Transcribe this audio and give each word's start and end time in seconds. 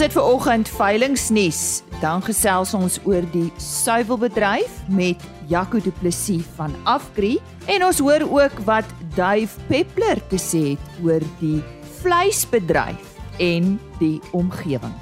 Ons 0.00 0.14
het 0.14 0.16
ver 0.16 0.32
oggend 0.32 0.68
veilingsnuus. 0.72 1.82
Dan 2.00 2.22
gesels 2.24 2.70
ons 2.72 2.94
oor 3.04 3.26
die 3.34 3.50
suiwelbedryf 3.60 4.78
met 4.88 5.20
Jaco 5.50 5.76
Du 5.76 5.92
Plessis 5.98 6.46
van 6.56 6.72
Afgri 6.88 7.34
en 7.68 7.84
ons 7.84 8.00
hoor 8.00 8.24
ook 8.24 8.62
wat 8.64 8.88
Dave 9.12 9.60
Peppler 9.68 10.22
te 10.32 10.40
sê 10.40 10.62
het 10.70 11.04
oor 11.04 11.20
die 11.42 11.60
vleisbedryf 11.98 13.12
en 13.44 13.76
die 14.00 14.22
omgewing. 14.32 14.96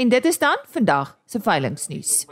En 0.00 0.08
dit 0.08 0.24
is 0.24 0.38
dan 0.38 0.56
vandag 0.66 1.18
se 1.26 1.40
veilingnuus. 1.40 2.24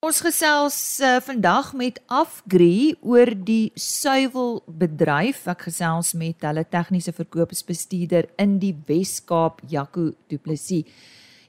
Ons 0.00 0.22
gesels 0.24 0.76
uh, 1.04 1.18
vandag 1.20 1.74
met 1.76 1.98
Afgri 2.08 2.94
oor 3.04 3.28
die 3.36 3.68
suiwelbedryf. 3.76 5.42
Ek 5.52 5.66
gesels 5.66 6.14
met 6.16 6.40
hulle 6.48 6.62
tegniese 6.64 7.12
verkoopsbestuurder 7.12 8.30
in 8.40 8.54
die 8.62 8.72
Wes-Kaap, 8.88 9.58
Jaco 9.68 10.06
Du 10.32 10.38
Plessis. 10.40 10.88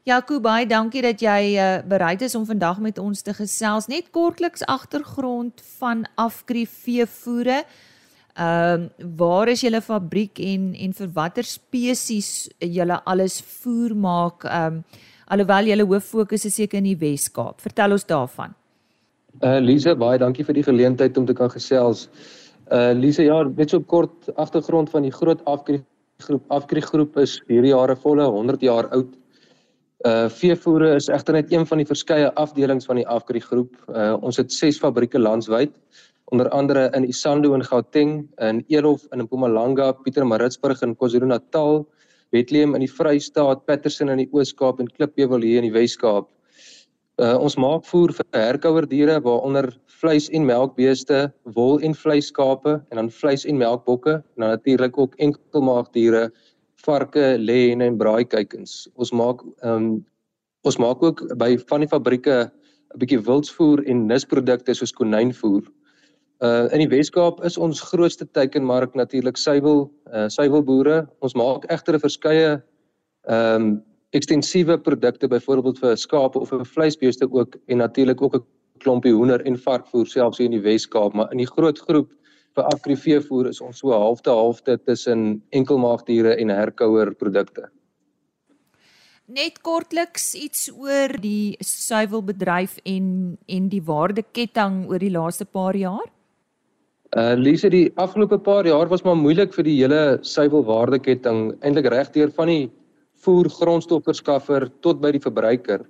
Jaco, 0.03 0.41
baie 0.44 0.66
dankie 0.67 0.99
dat 1.05 1.23
jy 1.23 1.53
uh, 1.53 1.69
bereid 1.88 2.25
is 2.28 2.35
om 2.35 2.44
vandag 2.50 2.81
met 2.84 3.00
ons 3.00 3.23
te 3.23 3.31
gesels. 3.38 3.88
Net 3.88 4.09
kortliks 4.11 4.67
agtergrond 4.67 5.63
van 5.78 6.03
Afgri 6.19 6.66
veevoere. 6.67 7.61
Ehm 8.35 8.90
uh, 8.90 9.07
waar 9.16 9.47
is 9.51 9.63
julle 9.63 9.79
fabriek 9.84 10.44
en 10.44 10.73
en 10.75 10.97
vir 11.00 11.09
watter 11.16 11.47
spesies 11.47 12.50
julle 12.59 13.00
alles 13.07 13.40
voer 13.61 13.95
maak? 13.95 14.44
Ehm 14.44 14.84
um, 14.84 15.07
alhoewel 15.31 15.69
julle 15.72 15.88
hoof 15.88 16.09
fokus 16.16 16.46
is 16.50 16.58
seker 16.59 16.81
in 16.81 16.90
die 16.90 16.97
Wes-Kaap. 17.00 17.62
Vertel 17.64 17.96
ons 17.96 18.06
daarvan. 18.09 18.56
Uh 19.40 19.59
Lise, 19.64 19.96
baie 19.96 20.19
dankie 20.19 20.44
vir 20.44 20.58
die 20.59 20.66
geleentheid 20.68 21.18
om 21.18 21.25
te 21.25 21.36
kan 21.38 21.52
gesels. 21.53 22.08
Uh 22.68 22.92
Lise, 22.97 23.24
ja, 23.24 23.41
net 23.47 23.72
so 23.72 23.80
kort 23.80 24.30
agtergrond 24.36 24.91
van 24.91 25.08
die 25.08 25.14
groot 25.16 25.40
afkrieg 25.47 25.86
groep. 26.22 26.44
Afkrieg 26.53 26.86
groep 26.91 27.18
is 27.24 27.40
hierdie 27.47 27.72
jare 27.72 27.96
volle 27.96 28.28
100 28.28 28.68
jaar 28.68 28.91
oud. 28.97 29.16
Uh 30.06 30.28
veevoere 30.34 30.96
is 30.97 31.08
egter 31.14 31.38
net 31.38 31.52
een 31.53 31.66
van 31.70 31.80
die 31.80 31.88
verskeie 31.88 32.31
afdelings 32.44 32.90
van 32.90 33.00
die 33.00 33.08
afkrieg 33.08 33.47
groep. 33.47 33.75
Uh 33.88 34.18
ons 34.20 34.41
het 34.41 34.52
6 34.52 34.81
fabrieke 34.84 35.22
landwyd 35.22 35.78
onder 36.31 36.47
andere 36.50 36.90
in 36.96 37.08
Isando 37.08 37.53
in 37.53 37.64
Gauteng, 37.64 38.12
in 38.40 38.64
Elof 38.68 39.03
in 39.12 39.22
Mpumalanga, 39.25 39.91
Pietermaritzburg 39.91 40.81
in 40.81 40.96
KwaZulu-Natal, 40.96 41.84
Bethlehem 42.31 42.75
in 42.75 42.86
die 42.86 42.92
Vrystaat, 42.92 43.66
Patterson 43.66 44.09
in 44.09 44.24
die 44.24 44.30
Oos-Kaap 44.31 44.80
en 44.80 44.88
Klippewe 44.88 45.40
hier 45.44 45.59
in 45.62 45.69
die 45.69 45.75
Wes-Kaap. 45.75 46.30
Uh, 47.22 47.36
ons 47.38 47.58
maak 47.59 47.84
voer 47.86 48.14
vir 48.18 48.25
herkouer 48.34 48.88
diere 48.90 49.19
waaronder 49.22 49.68
vleis 50.02 50.30
en 50.34 50.47
melkbeeste, 50.47 51.28
wol 51.56 51.81
en 51.86 51.94
vleiskape 51.94 52.80
en 52.90 52.97
dan 52.97 53.12
vleis 53.14 53.44
en 53.46 53.59
melkbokke 53.59 54.16
en 54.22 54.46
dan 54.46 54.56
natuurlik 54.56 54.97
ook 54.97 55.14
enkelmaagdiere, 55.22 56.30
varke, 56.81 57.36
lêen 57.38 57.84
en 57.86 58.00
braaikuikens. 58.00 58.88
Ons 58.97 59.14
maak 59.14 59.44
um, 59.68 60.00
ons 60.66 60.78
maak 60.81 61.03
ook 61.03 61.22
by 61.38 61.56
van 61.70 61.84
die 61.84 61.91
fabrieke 61.91 62.40
'n 62.47 63.00
bietjie 63.02 63.22
wildsvoer 63.28 63.84
en 63.86 64.08
nisprodukte 64.08 64.74
soos 64.74 64.94
konynvoer. 64.94 65.64
Uh 66.41 66.66
in 66.74 66.81
die 66.81 66.90
Wes-Kaap 66.90 67.44
is 67.46 67.57
ons 67.57 67.84
grootste 67.91 68.25
teikenmark 68.34 68.96
natuurlik 68.97 69.38
suiwel 69.38 69.84
uh 70.09 70.28
suiwelboere. 70.28 71.06
Ons 71.22 71.35
maak 71.38 71.68
egter 71.69 71.96
'n 71.96 72.06
verskeie 72.06 72.62
ehm 73.29 73.56
um, 73.56 73.84
ekstensiewe 74.12 74.78
produkte 74.78 75.28
byvoorbeeld 75.28 75.79
vir 75.79 75.97
skape 75.97 76.40
of 76.40 76.50
vir 76.50 76.66
vleisbeeste 76.66 77.28
ook 77.31 77.56
en 77.68 77.78
natuurlik 77.78 78.22
ook 78.22 78.35
'n 78.35 78.46
klompie 78.79 79.13
hoender 79.13 79.46
en 79.46 79.57
varkvoer 79.57 80.07
selfs 80.07 80.38
hier 80.38 80.50
in 80.50 80.57
die 80.57 80.66
Wes-Kaap, 80.69 81.13
maar 81.13 81.31
in 81.31 81.38
die 81.38 81.47
groot 81.47 81.79
groep 81.79 82.12
vir 82.56 82.63
agriveevoer 82.63 83.47
is 83.47 83.62
ons 83.62 83.79
so 83.79 83.91
halfte 83.91 84.29
halfte 84.29 84.78
tussen 84.78 85.44
enkelmaagdiere 85.50 86.35
en 86.35 86.50
herkouer 86.50 87.13
produkte. 87.16 87.69
Net 89.31 89.62
kortliks 89.62 90.34
iets 90.35 90.72
oor 90.73 91.13
die 91.22 91.56
suiwelbedryf 91.63 92.79
en 92.84 93.38
en 93.47 93.69
die 93.69 93.84
waardeketting 93.84 94.90
oor 94.90 95.00
die 95.00 95.13
laaste 95.13 95.46
paar 95.46 95.75
jaar. 95.75 96.09
Uh 97.11 97.33
Lise, 97.35 97.67
die 97.67 97.91
afgelope 97.99 98.38
paar 98.39 98.63
jaar 98.63 98.88
was 98.88 99.01
maar 99.03 99.17
moeilik 99.19 99.51
vir 99.51 99.66
die 99.67 99.73
hele 99.81 100.19
suiwelwaardeketting, 100.23 101.57
eintlik 101.59 101.89
regdeur 101.91 102.29
van 102.38 102.47
die 102.47 102.69
voer 103.25 103.49
grondstofverskaffer 103.51 104.69
tot 104.79 105.01
by 105.03 105.11
die 105.11 105.19
verbruiker. 105.19 105.83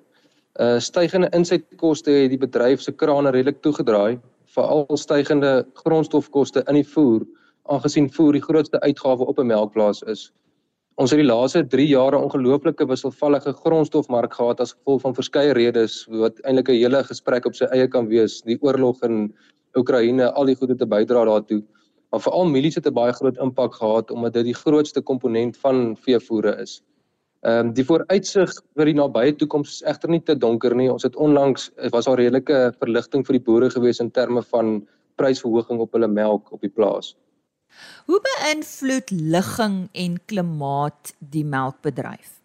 Uh 0.57 0.79
stygende 0.81 1.29
insetkoste 1.37 2.15
het 2.23 2.33
die 2.33 2.41
bedryf 2.41 2.81
se 2.81 2.95
krane 3.03 3.29
redelik 3.35 3.61
toegedraai, 3.61 4.17
veral 4.55 4.97
stygende 4.97 5.53
grondstofkoste 5.83 6.65
in 6.65 6.81
die 6.81 6.89
voer, 6.95 7.21
aangesien 7.69 8.09
voer 8.09 8.39
die 8.39 8.43
grootste 8.47 8.81
uitgawe 8.81 9.21
op 9.21 9.37
'n 9.37 9.53
melkplaas 9.53 10.01
is. 10.09 10.31
Ons 10.97 11.13
het 11.13 11.21
die 11.21 11.29
laaste 11.29 11.61
3 11.61 11.87
jare 11.87 12.17
ongelooflike 12.17 12.87
wisselvallige 12.89 13.53
grondstofmark 13.61 14.33
gehad 14.33 14.59
as 14.59 14.73
gevolg 14.73 15.05
van 15.05 15.13
verskeie 15.13 15.53
redes 15.53 16.07
wat 16.09 16.41
eintlik 16.41 16.69
'n 16.69 16.81
hele 16.81 17.03
gesprek 17.03 17.45
op 17.45 17.53
sy 17.53 17.65
eie 17.65 17.87
kan 17.87 18.07
wees, 18.07 18.41
die 18.41 18.57
oorlog 18.61 19.03
in 19.03 19.33
Oekraïne 19.75 20.31
al 20.31 20.45
die 20.45 20.55
goede 20.55 20.75
te 20.75 20.85
bydra 20.85 21.25
daartoe. 21.25 21.61
Maar 22.11 22.21
veral 22.21 22.49
mielies 22.51 22.75
het 22.75 22.87
'n 22.87 22.93
baie 22.93 23.13
groot 23.13 23.37
impak 23.37 23.73
gehad 23.75 24.11
omdat 24.11 24.33
dit 24.33 24.45
die 24.45 24.59
grootste 24.63 25.01
komponent 25.01 25.57
van 25.57 25.95
veevoere 25.97 26.55
is. 26.61 26.81
Ehm 27.41 27.67
um, 27.67 27.73
die 27.73 27.85
vooruitsig 27.85 28.51
vir 28.75 28.85
die 28.85 28.93
nabye 28.93 29.35
toekoms 29.35 29.69
is 29.69 29.81
egter 29.81 30.09
nie 30.09 30.21
te 30.21 30.35
donker 30.37 30.75
nie. 30.75 30.91
Ons 30.91 31.03
het 31.03 31.15
onlangs 31.15 31.71
was 31.89 32.05
daar 32.05 32.17
redelike 32.17 32.73
verligting 32.79 33.25
vir 33.25 33.33
die 33.33 33.45
boere 33.45 33.69
gewees 33.69 33.99
in 33.99 34.11
terme 34.11 34.43
van 34.43 34.87
prysverhoging 35.15 35.79
op 35.79 35.91
hulle 35.93 36.07
melk 36.07 36.51
op 36.51 36.61
die 36.61 36.69
plaas. 36.69 37.15
Hoe 38.05 38.19
beïnvloed 38.21 39.11
ligging 39.11 39.89
en 39.93 40.19
klimaat 40.25 41.15
die 41.19 41.45
melkbedryf? 41.45 42.40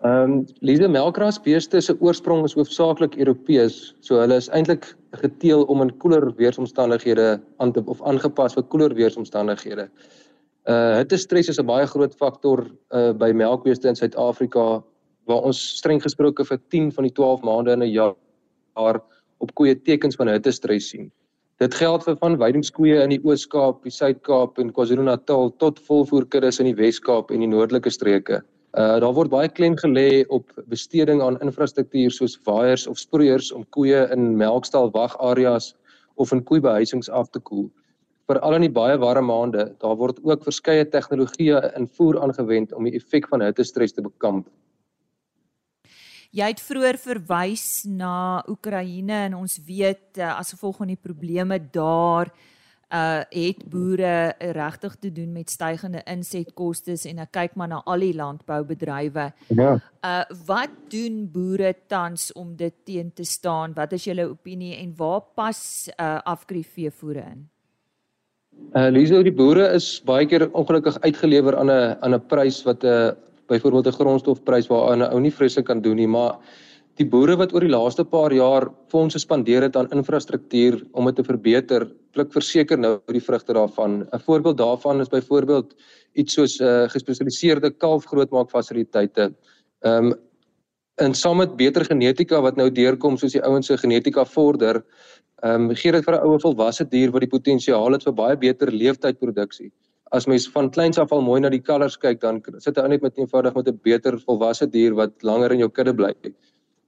Ehm 0.00 0.32
um, 0.32 0.44
Liese 0.64 0.88
melkrasbeeste 0.88 1.80
se 1.84 1.92
oorsprong 2.00 2.46
is 2.48 2.54
hoofsaaklik 2.56 3.18
Europees, 3.20 3.74
so 4.00 4.16
hulle 4.16 4.38
is 4.40 4.46
eintlik 4.56 4.86
geteel 5.20 5.66
om 5.68 5.82
in 5.84 5.90
koeler 6.00 6.30
weeromstandighede 6.38 7.34
aan 7.60 7.72
te 7.76 7.82
of 7.84 8.00
aangepas 8.08 8.54
vir 8.56 8.64
koeler 8.72 8.94
weeromstandighede. 8.96 9.90
Uh 10.72 10.94
hittestres 10.96 11.50
is 11.52 11.60
'n 11.60 11.66
baie 11.68 11.86
groot 11.86 12.14
faktor 12.16 12.64
uh 12.96 13.12
by 13.12 13.28
melkbeeste 13.32 13.88
in 13.88 13.98
Suid-Afrika 13.98 14.82
waar 15.28 15.44
ons 15.50 15.60
streng 15.76 16.00
gesproke 16.00 16.46
vir 16.48 16.58
10 16.70 16.92
van 16.96 17.04
die 17.04 17.12
12 17.12 17.42
maande 17.44 17.72
in 17.72 17.82
'n 17.82 17.92
jaar 17.92 19.00
op 19.38 19.54
koeie 19.54 19.74
tekens 19.74 20.16
van 20.16 20.28
hittestres 20.28 20.88
sien. 20.88 21.12
Dit 21.58 21.74
geld 21.74 22.04
vir 22.04 22.16
van 22.16 22.38
weidingskoeie 22.38 23.02
in 23.02 23.10
die 23.10 23.20
Oos-Kaap, 23.24 23.82
die 23.82 23.92
Suid-Kaap 23.92 24.58
en 24.58 24.72
KwaZulu-Natal 24.72 25.52
tot 25.58 25.78
volvoerkuddes 25.80 26.60
in 26.60 26.72
die 26.72 26.76
Wes-Kaap 26.82 27.30
en 27.30 27.40
die 27.40 27.52
noordelike 27.52 27.90
streke. 27.90 28.40
Uh 28.40 28.59
daar 28.72 29.14
word 29.14 29.30
baie 29.32 29.48
klem 29.48 29.74
gelê 29.78 30.24
op 30.28 30.50
besteding 30.70 31.22
aan 31.22 31.40
infrastruktuur 31.42 32.12
soos 32.14 32.36
waaiers 32.46 32.86
of 32.86 32.98
sproeiers 32.98 33.50
om 33.52 33.64
koeie 33.74 34.04
in 34.14 34.36
melkstal 34.38 34.92
wagareas 34.94 35.74
of 36.14 36.32
in 36.32 36.44
koeibehuisings 36.44 37.10
af 37.10 37.30
te 37.30 37.40
koel. 37.40 37.70
Veral 38.30 38.60
in 38.60 38.68
die 38.68 38.74
baie 38.74 38.98
warm 39.02 39.26
maande, 39.26 39.72
daar 39.82 39.96
word 39.98 40.20
ook 40.22 40.44
verskeie 40.46 40.86
tegnologieë 40.86 41.72
in 41.74 41.88
voer 41.96 42.20
aangewend 42.22 42.72
om 42.76 42.86
die 42.86 42.94
effek 42.98 43.26
van 43.32 43.42
hittestres 43.42 43.96
te 43.96 44.04
bekamp. 44.04 44.46
Jy 46.30 46.46
het 46.52 46.60
vroeër 46.62 46.94
verwys 47.02 47.82
na 47.90 48.38
Oekraïne 48.46 49.24
en 49.26 49.34
ons 49.40 49.56
weet 49.66 50.20
uh, 50.20 50.36
as 50.36 50.52
gevolg 50.54 50.78
van 50.78 50.92
die 50.92 51.00
probleme 51.00 51.58
daar 51.74 52.30
uh 52.90 53.22
het 53.30 53.62
boere 53.70 54.34
regtig 54.38 54.96
te 54.96 55.12
doen 55.12 55.32
met 55.32 55.50
stygende 55.50 56.02
insetkoste 56.10 56.96
en 57.08 57.18
ek 57.18 57.30
kyk 57.32 57.54
maar 57.54 57.68
na 57.68 57.82
al 57.86 58.02
die 58.02 58.14
landboubedrywe. 58.14 59.32
Ja. 59.54 59.78
Uh 60.02 60.24
wat 60.46 60.74
doen 60.90 61.22
boere 61.30 61.74
tans 61.86 62.32
om 62.32 62.56
dit 62.56 62.74
teen 62.84 63.12
te 63.14 63.24
staan? 63.24 63.74
Wat 63.74 63.92
is 63.92 64.04
julle 64.04 64.28
opinie 64.28 64.76
en 64.76 64.92
waar 64.96 65.22
pas 65.34 65.88
uh 65.96 66.18
afkriefveevoere 66.24 67.24
in? 67.30 67.48
Uh 68.74 68.88
Liso, 68.90 69.22
die 69.22 69.34
boere 69.34 69.70
is 69.74 70.02
baie 70.04 70.26
keer 70.26 70.48
ongelukkig 70.50 70.98
uitgelewer 71.00 71.56
aan 71.56 71.70
'n 71.70 71.96
aan 72.00 72.14
'n 72.14 72.26
prys 72.26 72.62
wat 72.64 72.82
'n 72.84 72.86
uh, 72.86 73.12
byvoorbeeld 73.46 73.86
'n 73.86 73.98
grondstofprys 73.98 74.66
waaraan 74.66 75.02
'n 75.02 75.12
ou 75.14 75.20
nie 75.20 75.34
vreeslik 75.34 75.66
kan 75.66 75.80
doen 75.80 75.96
nie, 75.96 76.08
maar 76.08 76.38
die 76.96 77.06
boere 77.06 77.36
wat 77.36 77.54
oor 77.54 77.60
die 77.60 77.72
laaste 77.72 78.04
paar 78.04 78.32
jaar 78.32 78.68
fondse 78.88 79.18
spandeer 79.18 79.62
het 79.62 79.76
aan 79.76 79.90
infrastruktuur 79.90 80.82
om 80.92 81.04
dit 81.04 81.16
te 81.16 81.24
verbeter, 81.24 81.86
pluk 82.14 82.32
verseker 82.32 82.78
nou 82.78 82.98
die 83.12 83.22
vrugte 83.22 83.52
daarvan. 83.52 84.06
'n 84.12 84.18
Voorbeeld 84.26 84.58
daarvan 84.58 85.00
is 85.00 85.08
byvoorbeeld 85.08 85.74
iets 86.14 86.34
soos 86.34 86.60
'n 86.60 86.64
uh, 86.64 86.88
gespesialiseerde 86.88 87.70
kalfgrootmaak 87.70 88.50
fasiliteite. 88.50 89.34
Ehm 89.80 90.12
um, 90.12 90.14
en 91.00 91.14
saam 91.14 91.36
met 91.36 91.56
beter 91.56 91.84
genetika 91.84 92.40
wat 92.40 92.56
nou 92.56 92.70
deurkom 92.70 93.16
soos 93.16 93.32
die 93.32 93.42
ouens 93.42 93.66
se 93.66 93.76
genetika 93.76 94.24
vorder, 94.24 94.84
ehm 95.42 95.70
um, 95.70 95.74
gee 95.74 95.92
dit 95.92 96.04
vir 96.04 96.14
'n 96.14 96.26
ouer 96.26 96.40
volwasse 96.40 96.84
dier 96.84 97.10
wat 97.10 97.20
die 97.20 97.34
potensiaal 97.36 97.92
het 97.92 98.04
vir 98.04 98.12
baie 98.12 98.36
beter 98.36 98.72
leeftydproduksie. 98.72 99.70
As 100.12 100.26
mens 100.26 100.48
van 100.48 100.70
kleins 100.70 100.98
af 100.98 101.12
al 101.12 101.22
mooi 101.22 101.40
na 101.40 101.48
die 101.48 101.62
kalvers 101.62 101.96
kyk, 101.96 102.20
dan 102.20 102.42
sit 102.58 102.76
hy 102.76 102.88
net 102.88 103.02
met 103.02 103.18
eenvoudig 103.18 103.54
met 103.54 103.68
'n 103.68 103.80
beter 103.82 104.18
volwasse 104.18 104.66
dier 104.66 104.94
wat 104.94 105.12
langer 105.22 105.52
in 105.52 105.58
jou 105.58 105.68
kudde 105.68 105.94
bly. 105.94 106.14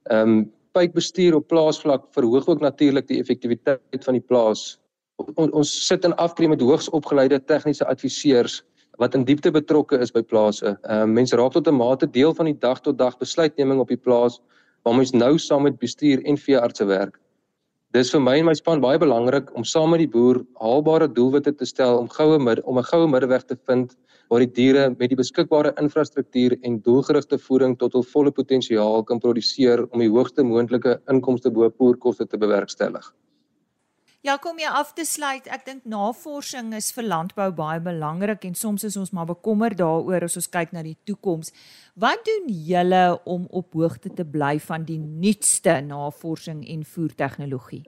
Ehm 0.09 0.29
um, 0.29 0.51
pypbestuur 0.73 1.35
op 1.35 1.47
plaasvlak 1.47 2.07
verhoog 2.15 2.47
ook 2.47 2.61
natuurlik 2.61 3.07
die 3.07 3.19
effektiwiteit 3.21 4.03
van 4.05 4.13
die 4.13 4.25
plaas. 4.27 4.79
On, 5.35 5.51
ons 5.51 5.87
sit 5.87 6.05
in 6.05 6.15
afkry 6.21 6.47
met 6.51 6.61
hoogs 6.61 6.89
opgeleide 6.89 7.39
tegniese 7.39 7.85
adviseurs 7.87 8.61
wat 9.01 9.15
in 9.17 9.25
diepte 9.25 9.51
betrokke 9.51 9.97
is 9.99 10.11
by 10.13 10.21
plase. 10.21 10.75
Ehm 10.83 11.09
um, 11.09 11.13
mense 11.17 11.37
raak 11.37 11.53
tot 11.53 11.67
'n 11.67 11.75
mate 11.75 12.07
deel 12.07 12.33
van 12.33 12.45
die 12.45 12.59
dag 12.59 12.81
tot 12.81 12.97
dag 12.97 13.17
besluitneming 13.17 13.79
op 13.79 13.87
die 13.87 13.97
plaas 13.97 14.39
waar 14.83 14.95
mens 14.95 15.13
nou 15.13 15.37
saam 15.39 15.63
met 15.63 15.79
bestuur 15.79 16.21
en 16.25 16.37
veeartse 16.37 16.85
werk. 16.85 17.19
Dis 17.93 18.11
vir 18.11 18.21
my 18.21 18.37
en 18.39 18.45
my 18.45 18.53
span 18.53 18.81
baie 18.81 18.97
belangrik 18.97 19.51
om 19.55 19.63
saam 19.63 19.91
met 19.93 19.99
die 19.99 20.09
boer 20.09 20.39
haalbare 20.61 21.07
doelwitte 21.07 21.53
te 21.57 21.65
stel 21.65 21.97
om 21.97 22.09
goue 22.09 22.39
om 22.63 22.77
'n 22.77 22.83
goue 22.83 23.07
middeweg 23.07 23.43
te 23.45 23.57
vind 23.67 23.95
waar 24.29 24.39
die 24.39 24.53
diere 24.53 24.89
met 24.89 25.09
die 25.09 25.15
beskikbare 25.15 25.73
infrastruktuur 25.81 26.57
en 26.63 26.81
doelgerigte 26.81 27.37
voeding 27.37 27.77
tot 27.77 27.93
hul 27.93 28.03
volle 28.03 28.31
potensiaal 28.31 29.03
kan 29.03 29.19
produseer 29.19 29.85
om 29.91 29.99
die 29.99 30.09
hoogste 30.09 30.43
moontlike 30.43 31.01
inkomste 31.07 31.51
bo 31.51 31.69
voerkoste 31.69 32.25
te 32.25 32.37
bewerkstellig. 32.37 33.13
Ja, 34.23 34.37
kom 34.39 34.55
jy 34.55 34.69
af 34.71 34.93
te 34.95 35.03
sluit. 35.03 35.49
Ek 35.51 35.65
dink 35.67 35.83
navorsing 35.91 36.69
is 36.77 36.93
vir 36.95 37.03
landbou 37.11 37.49
baie 37.57 37.81
belangrik 37.83 38.45
en 38.47 38.53
soms 38.55 38.85
is 38.87 38.95
ons 38.95 39.09
maar 39.11 39.27
bekommerd 39.27 39.81
daaroor 39.81 40.23
as 40.23 40.37
ons 40.39 40.47
kyk 40.47 40.71
na 40.71 40.79
die 40.85 40.95
toekoms. 41.03 41.51
Wat 41.99 42.23
doen 42.23 42.45
julle 42.47 43.01
om 43.27 43.49
op 43.51 43.75
hoogte 43.75 44.13
te 44.15 44.23
bly 44.23 44.53
van 44.63 44.85
die 44.87 44.95
nuutste 45.01 45.75
navorsing 45.83 46.63
en 46.71 46.87
voertegnologie? 46.87 47.81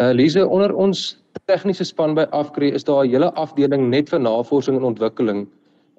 Uh 0.00 0.16
Lise, 0.16 0.46
onder 0.48 0.72
ons 0.72 1.04
tegniese 1.44 1.84
span 1.84 2.16
by 2.16 2.24
Afkree 2.32 2.72
is 2.72 2.88
daar 2.88 3.04
'n 3.04 3.12
hele 3.12 3.30
afdeling 3.36 3.90
net 3.92 4.08
vir 4.08 4.24
navorsing 4.24 4.80
en 4.80 4.88
ontwikkeling. 4.88 5.46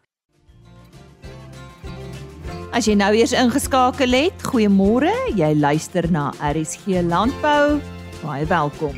As 2.73 2.89
jy 2.89 2.95
nou 2.97 3.11
eers 3.13 3.35
ingeskakel 3.37 4.15
het, 4.17 4.45
goeiemôre. 4.49 5.13
Jy 5.37 5.51
luister 5.61 6.07
na 6.09 6.31
RSG 6.41 7.03
Landbou. 7.05 7.77
Baie 8.23 8.47
welkom. 8.49 8.97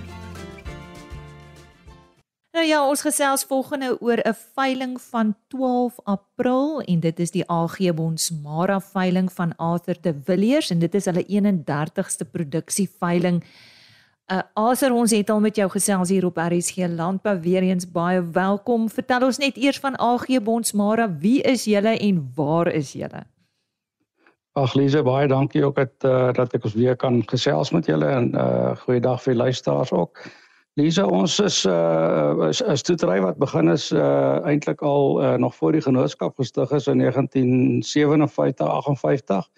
Nou 2.56 2.63
ja, 2.63 2.80
ons 2.88 3.01
gesels 3.04 3.44
volgende 3.44 3.98
oor 4.00 4.22
'n 4.24 4.38
veiling 4.56 4.96
van 5.12 5.36
12 5.51 6.00
April 6.06 6.82
en 6.82 7.00
dit 7.00 7.20
is 7.20 7.32
die 7.32 7.44
AG 7.51 7.77
Bonsmara 7.94 8.80
veiling 8.80 9.32
van 9.32 9.51
Arthur 9.58 9.98
de 10.01 10.15
Villiers 10.24 10.70
en 10.70 10.80
dit 10.80 10.96
is 10.96 11.06
hulle 11.06 11.25
31ste 11.27 12.24
produksieveiling 12.32 13.44
Uh 14.25 14.41
Aser 14.58 14.89
ons 14.89 15.12
het 15.13 15.29
al 15.29 15.38
met 15.39 15.53
jou 15.60 15.67
gesels 15.70 16.10
hier 16.10 16.25
op 16.25 16.39
RSG 16.41 16.88
Landbou 16.89 17.36
weer 17.44 17.62
eens 17.62 17.86
baie 17.86 18.24
welkom. 18.34 18.88
Vertel 18.89 19.27
ons 19.27 19.38
net 19.38 19.58
eers 19.62 19.77
van 19.79 19.94
AG 20.01 20.25
Bondsmara, 20.41 21.05
wie 21.22 21.44
is 21.46 21.67
julle 21.70 21.94
en 21.94 22.24
waar 22.36 22.72
is 22.74 22.96
julle? 22.98 23.22
Ag 24.58 24.74
Lize, 24.74 25.03
baie 25.05 25.27
dankie 25.29 25.62
ook 25.65 25.75
dat 25.77 26.08
uh, 26.10 26.32
dat 26.34 26.55
ek 26.58 26.65
ons 26.65 26.74
weer 26.74 26.98
kan 26.98 27.22
gesels 27.29 27.70
met 27.75 27.86
julle 27.86 28.10
en 28.10 28.32
uh 28.34 28.74
goeiedag 28.88 29.22
vir 29.27 29.38
luisteraars 29.38 29.94
ook. 29.94 30.24
Lize, 30.74 31.05
ons 31.05 31.38
is 31.39 31.60
uh 31.70 32.50
is 32.50 32.63
'n 32.65 32.82
stoetery 32.82 33.20
wat 33.22 33.38
begin 33.38 33.70
is 33.70 33.91
uh 33.91 34.41
eintlik 34.41 34.82
al 34.82 35.22
uh, 35.22 35.36
nog 35.38 35.55
voor 35.55 35.77
die 35.77 35.86
genootskap 35.86 36.34
gestig 36.41 36.72
is 36.72 36.88
in 36.88 36.98
1957 36.98 38.65
58 38.65 39.50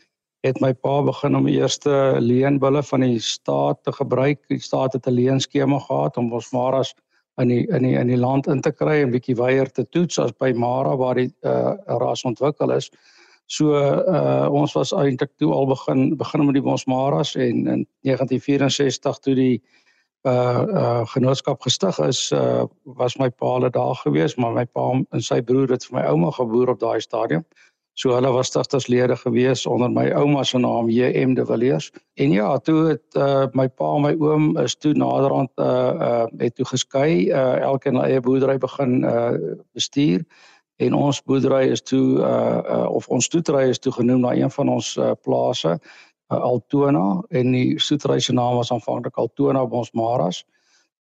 het 0.46 0.60
my 0.62 0.74
pa 0.74 1.01
begin 1.01 1.36
om 1.36 1.46
die 1.46 1.58
eerste 1.58 2.17
leenbulle 2.20 2.84
van 2.84 3.01
die 3.01 3.20
staat 3.20 3.84
te 3.84 3.91
gebruik. 3.91 4.44
Die 4.48 4.62
staat 4.62 4.94
het 4.94 5.08
'n 5.08 5.13
leenskema 5.13 5.79
gehad 5.79 6.17
om 6.17 6.34
ons 6.34 6.51
maras 6.51 6.94
in 7.38 7.48
die 7.48 7.67
in 7.67 7.84
die 7.84 7.96
in 7.98 8.08
die 8.08 8.17
land 8.17 8.48
in 8.48 8.62
te 8.62 8.72
kry 8.72 9.01
en 9.01 9.12
bietjie 9.13 9.36
weier 9.36 9.70
te 9.72 9.86
toets 9.89 10.20
as 10.20 10.34
by 10.41 10.51
Mara 10.53 10.96
waar 10.98 11.15
die 11.15 11.29
uh, 11.46 11.74
ras 12.01 12.24
ontwikkel 12.24 12.72
is. 12.72 12.89
So 13.48 13.77
uh 13.77 14.48
ons 14.51 14.74
was 14.75 14.91
eintlik 14.91 15.32
toe 15.38 15.53
al 15.53 15.67
begin 15.67 16.17
begin 16.17 16.46
met 16.46 16.58
die 16.58 16.65
Bosmaras 16.65 17.36
en 17.36 17.67
in 17.67 17.86
1964 18.01 19.20
toe 19.24 19.36
die 19.36 19.62
uh 20.27 20.63
uh 20.82 21.06
genootskap 21.13 21.62
gestig 21.62 22.00
is 22.00 22.32
uh 22.32 22.65
was 22.84 23.15
my 23.17 23.29
pa 23.29 23.46
al 23.46 23.70
daar 23.70 23.96
gewees 23.96 24.36
maar 24.36 24.53
my 24.53 24.65
pa 24.65 24.89
en 24.91 25.22
sy 25.22 25.39
broer 25.41 25.72
het 25.72 25.86
vir 25.86 26.00
my 26.00 26.06
ouma 26.10 26.32
geboer 26.32 26.74
op 26.75 26.79
daai 26.79 27.00
stadium. 27.01 27.46
So 27.98 28.13
hulle 28.13 28.30
was 28.30 28.51
stigterslede 28.51 29.16
gewees 29.18 29.66
onder 29.66 29.89
my 29.89 30.12
ouma 30.13 30.44
se 30.46 30.60
naam 30.62 30.89
JM 30.89 31.34
de 31.34 31.46
Villiers. 31.46 31.92
En 32.13 32.32
ja, 32.32 32.58
toe 32.58 32.84
het 32.88 33.16
uh, 33.18 33.48
my 33.58 33.66
pa 33.68 33.96
en 33.96 34.01
my 34.01 34.12
oom 34.22 34.58
is 34.62 34.75
toe 34.77 34.94
naderhand 34.94 35.50
uh 35.56 35.66
uh 36.08 36.25
het 36.38 36.56
toe 36.56 36.66
geskei, 36.66 37.30
uh 37.30 37.58
elkeen 37.72 37.98
'n 37.98 38.04
eie 38.06 38.20
boerdery 38.22 38.58
begin 38.58 39.01
uh 39.04 39.34
bestuur. 39.74 40.25
En 40.75 40.94
ons 40.94 41.24
boerdery 41.24 41.72
is 41.72 41.82
toe 41.82 42.20
uh, 42.20 42.62
uh 42.70 42.89
of 42.89 43.08
ons 43.08 43.25
stoetery 43.25 43.70
is 43.70 43.80
toe 43.80 43.92
genoem 43.92 44.20
na 44.20 44.36
een 44.36 44.51
van 44.51 44.70
ons 44.70 44.96
uh, 44.96 45.12
plase 45.22 45.80
uh, 46.30 46.42
Altona. 46.42 47.24
En 47.30 47.51
die 47.51 47.80
stoetery 47.80 48.20
se 48.20 48.34
naam 48.34 48.56
was 48.56 48.72
aanvanklik 48.72 49.18
Altona 49.18 49.66
Bonsmaras. 49.66 50.46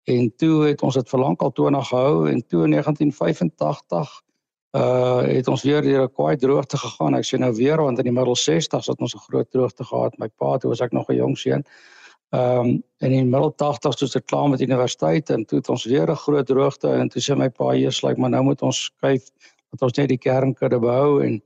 En 0.03 0.35
toe 0.35 0.63
het 0.65 0.81
ons 0.81 0.93
dit 0.93 1.09
vir 1.09 1.19
lank 1.19 1.41
Altona 1.41 1.81
gehou. 1.81 2.29
En 2.29 2.47
toe 2.47 2.63
in 2.63 2.71
1985 2.71 4.23
uh 4.75 5.21
het 5.23 5.47
ons 5.47 5.63
weer 5.63 5.81
deur 5.81 6.03
'n 6.03 6.13
kwaai 6.13 6.35
droogte 6.37 6.77
gegaan. 6.77 7.15
Ek 7.15 7.25
sê 7.25 7.37
nou 7.39 7.53
weer 7.53 7.77
want 7.81 7.97
in 7.97 8.03
die 8.03 8.17
middel 8.19 8.35
60s 8.35 8.87
het 8.87 8.99
ons 8.99 9.15
'n 9.15 9.25
groot 9.29 9.51
droogte 9.51 9.83
gehad. 9.83 10.17
My 10.17 10.27
pa 10.27 10.57
toe 10.57 10.69
was 10.69 10.81
ek 10.81 10.91
nog 10.91 11.09
'n 11.09 11.15
jong 11.15 11.37
seun. 11.37 11.63
Ehm 12.29 12.59
um, 12.59 12.83
in 12.99 13.11
die 13.11 13.23
middel 13.23 13.53
80s 13.53 13.97
toe 13.97 14.09
ek 14.15 14.25
klaar 14.25 14.49
met 14.49 14.61
universiteit 14.61 15.29
en 15.29 15.45
toe 15.45 15.57
het 15.57 15.69
ons 15.69 15.85
weer 15.85 16.09
'n 16.09 16.15
groot 16.15 16.45
droogte 16.45 16.89
en 16.89 17.09
toe 17.09 17.21
sê 17.21 17.37
my 17.37 17.49
pa 17.49 17.73
eers 17.73 18.01
lyk 18.01 18.09
like, 18.09 18.21
maar 18.21 18.29
nou 18.29 18.43
moet 18.43 18.61
ons 18.61 18.83
skuif 18.83 19.29
dat 19.71 19.81
ons 19.81 19.97
net 19.97 20.09
die 20.09 20.17
kernkudde 20.17 20.79
behou 20.79 21.23
en 21.23 21.41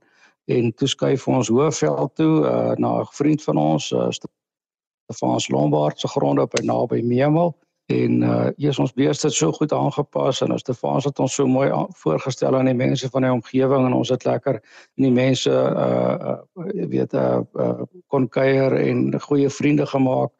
en 0.46 0.74
toeskuif 0.74 1.28
ons 1.28 1.48
Hoëveld 1.48 2.14
toe 2.14 2.44
uh, 2.44 2.72
na 2.76 3.00
'n 3.00 3.06
vriend 3.12 3.42
van 3.42 3.56
ons 3.56 3.90
uh, 3.90 4.08
Stefans 4.10 5.48
Lombard 5.48 6.00
se 6.00 6.08
grond 6.08 6.38
op 6.38 6.50
by 6.50 6.62
naby 6.64 7.02
Memel 7.02 7.56
en 7.90 8.22
uh 8.22 8.50
eers 8.56 8.78
ons 8.78 8.92
beeste 8.92 9.26
het 9.26 9.36
so 9.36 9.52
goed 9.52 9.72
aangepas 9.72 10.40
en 10.44 10.52
ons 10.54 10.62
Stefans 10.62 11.04
het 11.08 11.18
ons 11.18 11.34
so 11.34 11.46
mooi 11.46 11.68
voorgestel 12.02 12.56
aan 12.56 12.70
die 12.70 12.76
mense 12.76 13.10
van 13.10 13.26
die 13.26 13.32
omgewing 13.32 13.86
en 13.86 13.96
ons 13.96 14.12
het 14.14 14.24
lekker 14.24 14.60
en 14.60 15.06
die 15.06 15.12
mense 15.14 15.50
uh, 15.50 16.36
uh 16.56 16.88
weet 16.94 17.14
uh, 17.14 17.40
uh 17.58 17.86
kon 18.08 18.28
kuier 18.28 18.76
en 18.78 19.20
goeie 19.26 19.50
vriende 19.50 19.86
gemaak 19.86 20.32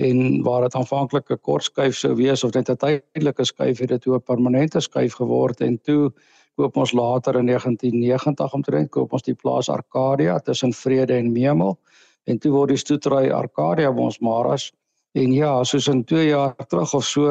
en 0.00 0.42
waar 0.42 0.62
dit 0.62 0.74
aanvanklik 0.74 1.30
'n 1.30 1.40
kort 1.40 1.64
skuif 1.64 1.96
sou 1.96 2.14
wees 2.14 2.44
of 2.44 2.54
net 2.54 2.70
'n 2.70 2.76
tydelike 2.76 3.44
skuif 3.44 3.78
het 3.78 3.88
dit 3.88 4.02
toe 4.02 4.16
'n 4.16 4.22
permanente 4.22 4.80
skuif 4.80 5.14
geword 5.14 5.60
en 5.60 5.80
toe 5.80 6.12
koop 6.56 6.76
ons 6.76 6.92
later 6.92 7.36
in 7.36 7.46
1990 7.46 8.52
omtrent 8.54 8.90
koop 8.90 9.12
ons 9.12 9.22
die 9.22 9.34
plaas 9.34 9.68
Arcadia 9.68 10.38
tussen 10.38 10.72
Vrede 10.72 11.14
en 11.14 11.32
Memel 11.32 11.78
en 12.24 12.38
toe 12.38 12.52
word 12.52 12.68
die 12.68 12.76
stoetry 12.76 13.30
Arcadia 13.30 13.92
by 13.92 14.00
ons 14.00 14.18
Maras 14.18 14.72
en 15.12 15.32
ja 15.32 15.64
soos 15.64 15.88
in 15.90 16.04
2 16.04 16.26
jaar 16.26 16.54
terug 16.68 16.94
of 16.94 17.04
so 17.04 17.26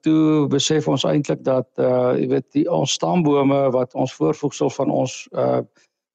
toe 0.00 0.46
besef 0.50 0.88
ons 0.88 1.04
eintlik 1.06 1.44
dat 1.46 1.68
uh 1.78 2.16
jy 2.18 2.26
weet 2.32 2.48
die 2.56 2.66
ons 2.66 2.96
stambome 2.98 3.60
wat 3.70 3.94
ons 3.94 4.14
voorvoegsel 4.18 4.70
van 4.70 4.90
ons 4.90 5.28
uh 5.32 5.60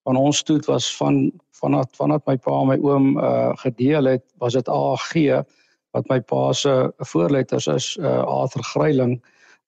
van 0.05 0.15
ons 0.15 0.37
stoet 0.37 0.65
was 0.69 0.89
van 0.97 1.31
vanaf 1.61 1.87
vanaf 1.97 2.25
my 2.27 2.35
pa 2.37 2.59
en 2.61 2.67
my 2.67 2.77
oom 2.83 3.15
uh 3.17 3.53
gedeel 3.63 4.11
het 4.11 4.25
was 4.43 4.53
dit 4.53 4.67
AG 4.69 5.13
wat 5.95 6.09
my 6.11 6.19
pa 6.19 6.51
se 6.53 6.91
voorletters 6.97 7.67
is 7.67 7.95
uh 7.97 8.23
Arthur 8.23 8.63
Gryiling 8.63 9.15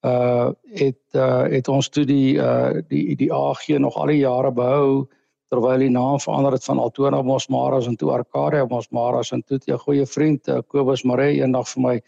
uh 0.04 0.50
het 0.76 1.00
uh 1.14 1.48
het 1.48 1.68
ons 1.68 1.88
toe 1.88 2.04
die 2.04 2.36
uh 2.36 2.76
die 2.88 3.16
die 3.16 3.32
AG 3.32 3.68
nog 3.68 3.96
al 3.96 4.12
die 4.12 4.20
jare 4.20 4.52
behou 4.52 5.08
terwyl 5.48 5.78
die 5.78 5.90
naam 5.90 6.20
verander 6.20 6.52
het 6.52 6.64
van 6.64 6.78
Altona 6.78 7.22
Mosmaras 7.22 7.86
en 7.86 7.96
toe 7.96 8.12
Arcadia 8.12 8.66
Mosmaras 8.68 9.32
en 9.32 9.42
toe 9.42 9.58
'n 9.66 9.78
goeie 9.78 10.06
vriend 10.06 10.48
uh, 10.48 10.58
Kobus 10.66 11.04
Maree 11.04 11.40
eendag 11.40 11.68
vir 11.68 11.82
my 11.82 12.00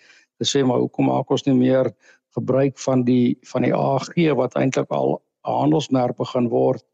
gesê 0.43 0.65
maar 0.65 0.79
hoekom 0.79 1.07
maak 1.07 1.31
ons 1.31 1.47
nie 1.47 1.55
meer 1.55 1.93
gebruik 2.37 2.79
van 2.79 3.05
die 3.05 3.39
van 3.53 3.63
die 3.63 3.75
AG 3.75 4.15
wat 4.37 4.55
eintlik 4.55 4.91
al 4.91 5.21
'n 5.45 5.51
handelsmerk 5.51 6.17
begin 6.17 6.49
word 6.49 6.85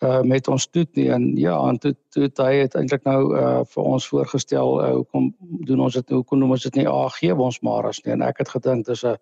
uh 0.00 0.22
met 0.22 0.48
ons 0.48 0.66
toet 0.66 0.96
nie? 0.96 1.10
En 1.10 1.36
ja 1.36 1.56
en 1.68 1.78
toe 1.78 1.94
toe 2.08 2.30
hy 2.36 2.54
het 2.54 2.74
eintlik 2.74 3.04
nou 3.04 3.36
uh 3.36 3.64
vir 3.64 3.82
ons 3.84 4.08
voorgestel 4.08 4.80
uh, 4.80 4.92
hoekom 4.94 5.34
doen 5.68 5.80
ons 5.80 5.94
dit 5.94 6.10
hoekom 6.10 6.38
noem 6.38 6.50
ons 6.56 6.62
dit 6.62 6.74
nie 6.74 6.88
AG 6.88 7.20
Mosmaras 7.36 8.00
nie? 8.04 8.12
En 8.12 8.22
ek 8.22 8.38
het 8.38 8.48
gedink 8.48 8.86
dis 8.86 9.04
'n 9.04 9.16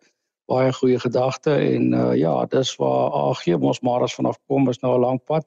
baie 0.48 0.72
goeie 0.72 0.98
gedagte 0.98 1.50
en 1.50 1.92
uh, 1.92 2.14
ja, 2.16 2.44
dis 2.46 2.76
waar 2.76 3.10
AG 3.12 3.42
ons 3.60 3.80
maar 3.80 4.02
as 4.02 4.14
vanaf 4.14 4.38
kom 4.46 4.68
is 4.68 4.80
nou 4.80 4.94
'n 4.96 5.00
lang 5.00 5.20
pad, 5.24 5.44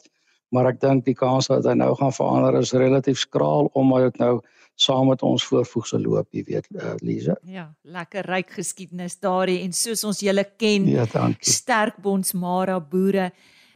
maar 0.51 0.72
ek 0.72 0.81
dink 0.84 1.05
die 1.08 1.15
kans 1.17 1.48
dat 1.51 1.67
hy 1.67 1.75
nou 1.79 1.93
gaan 2.00 2.13
verander 2.15 2.60
is 2.60 2.74
relatief 2.75 3.24
skraal 3.24 3.70
omdat 3.77 4.12
dit 4.12 4.24
nou 4.24 4.34
saam 4.81 5.12
met 5.12 5.22
ons 5.22 5.43
voorvoegsel 5.46 6.01
loop, 6.01 6.27
jy 6.34 6.43
weet, 6.48 6.67
uh, 6.74 6.96
Lize. 7.05 7.36
Ja, 7.46 7.67
lekker 7.86 8.25
ryk 8.25 8.53
geskiedenis 8.55 9.20
daardie 9.22 9.60
en 9.65 9.75
soos 9.77 10.03
ons 10.08 10.22
julle 10.24 10.46
ken, 10.58 10.88
ja, 10.89 11.05
sterk 11.39 12.00
Bonsmara 12.01 12.79
boere 12.79 13.29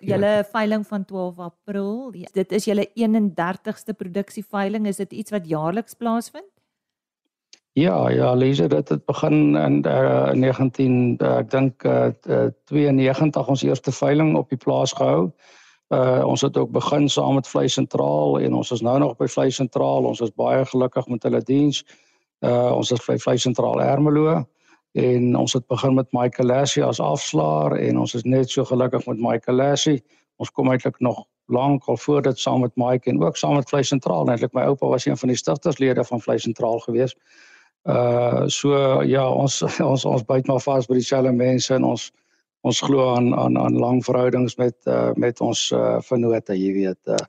julle 0.05 0.31
ja. 0.39 0.47
veiling 0.49 0.85
van 0.87 1.05
12 1.05 1.39
April. 1.45 1.93
Dit 2.33 2.51
is 2.53 2.67
julle 2.67 2.87
31ste 2.93 3.95
produksiev 3.97 4.49
veiling. 4.51 4.87
Is 4.89 4.99
dit 5.01 5.13
iets 5.21 5.33
wat 5.33 5.47
jaarliks 5.49 5.97
plaasvind? 5.97 6.49
Ja, 7.75 8.07
ja, 8.09 8.31
lees 8.33 8.61
dit 8.63 8.89
het 8.89 9.05
begin 9.05 9.57
in 9.59 9.81
uh, 9.83 10.31
19 10.31 11.17
uh, 11.19 11.31
ek 11.41 11.49
dink 11.51 11.83
uh, 11.83 12.07
92 12.71 13.51
ons 13.51 13.65
eerste 13.67 13.91
veiling 13.91 14.35
op 14.39 14.49
die 14.49 14.61
plaas 14.61 14.95
gehou. 14.95 15.27
Uh 15.27 15.53
ons 16.25 16.41
het 16.41 16.57
ook 16.57 16.71
begin 16.71 17.09
saam 17.09 17.33
met 17.33 17.47
Vleis 17.47 17.73
Sentraal 17.73 18.39
en 18.39 18.53
ons 18.53 18.71
is 18.71 18.81
nou 18.81 18.97
nog 18.99 19.17
by 19.17 19.27
Vleis 19.27 19.55
Sentraal. 19.55 20.05
Ons 20.05 20.21
is 20.21 20.33
baie 20.33 20.65
gelukkig 20.65 21.07
met 21.07 21.23
hulle 21.23 21.41
diens. 21.45 21.83
Uh 22.41 22.73
ons 22.75 22.91
is 22.91 23.05
by 23.05 23.17
Vleis 23.17 23.41
Sentraal 23.41 23.81
Ermelo 23.81 24.45
en 24.95 25.35
ons 25.35 25.53
het 25.53 25.67
begin 25.67 25.93
met 25.93 26.07
Michael 26.11 26.47
Lassie 26.47 26.83
as 26.83 26.99
afslaer 26.99 27.77
en 27.77 27.99
ons 27.99 28.13
is 28.15 28.23
net 28.23 28.49
so 28.49 28.65
gelukkig 28.65 29.05
met 29.05 29.19
Michael 29.19 29.57
Lassie. 29.57 30.03
Ons 30.37 30.51
kom 30.51 30.71
eintlik 30.71 30.99
nog 30.99 31.25
lank 31.45 31.85
al 31.85 31.97
voor 31.97 32.21
dit 32.21 32.39
saam 32.39 32.59
met 32.59 32.71
Mike 32.75 33.09
en 33.09 33.23
ook 33.23 33.37
saam 33.37 33.55
met 33.55 33.69
Vleis 33.69 33.87
Sentraal. 33.87 34.29
Eintlik 34.29 34.53
my 34.53 34.61
oupa 34.61 34.87
was 34.87 35.05
een 35.05 35.17
van 35.17 35.29
die 35.29 35.37
stigterslede 35.37 36.03
van 36.03 36.21
Vleis 36.21 36.41
Sentraal 36.41 36.79
geweest. 36.79 37.17
Uh 37.83 38.47
so 38.47 39.01
ja, 39.03 39.29
ons 39.29 39.61
ons 39.93 40.05
ons 40.05 40.25
byt 40.25 40.47
maar 40.47 40.61
vas 40.61 40.87
by 40.87 40.97
dieselfde 40.97 41.31
mense 41.31 41.73
en 41.73 41.83
ons 41.83 42.11
ons 42.65 42.81
glo 42.81 43.05
aan 43.13 43.31
aan 43.37 43.57
aan 43.61 43.77
lang 43.79 44.01
verhoudings 44.05 44.57
met 44.61 44.75
uh 44.89 45.11
met 45.21 45.41
ons 45.41 45.69
uh 45.71 45.97
vennote, 46.09 46.57
jy 46.57 46.73
weet. 46.73 47.01
Uh 47.07 47.21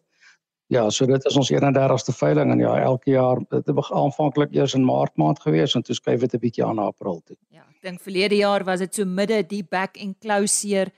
ja, 0.72 0.88
so 0.90 1.06
dit 1.06 1.24
is 1.30 1.36
ons 1.38 1.50
31ste 1.52 2.14
veiling 2.16 2.50
en 2.54 2.62
ja, 2.64 2.74
elke 2.82 3.12
jaar 3.12 3.42
dit 3.50 3.68
het 3.68 3.90
aanvanklik 3.94 4.54
eers 4.56 4.74
in 4.74 4.86
Maart 4.86 5.14
maand 5.20 5.40
gewees 5.44 5.76
en 5.78 5.84
toe 5.86 5.94
skuif 5.94 6.24
dit 6.24 6.34
'n 6.34 6.42
bietjie 6.42 6.64
aan 6.64 6.82
April 6.82 7.20
toe. 7.24 7.36
Ja, 7.48 7.62
ek 7.62 7.82
dink 7.82 8.00
verlede 8.00 8.36
jaar 8.36 8.64
was 8.64 8.80
dit 8.80 8.94
so 8.94 9.04
midde 9.04 9.42
die 9.46 9.62
back 9.62 10.00
and 10.00 10.18
closure 10.18 10.90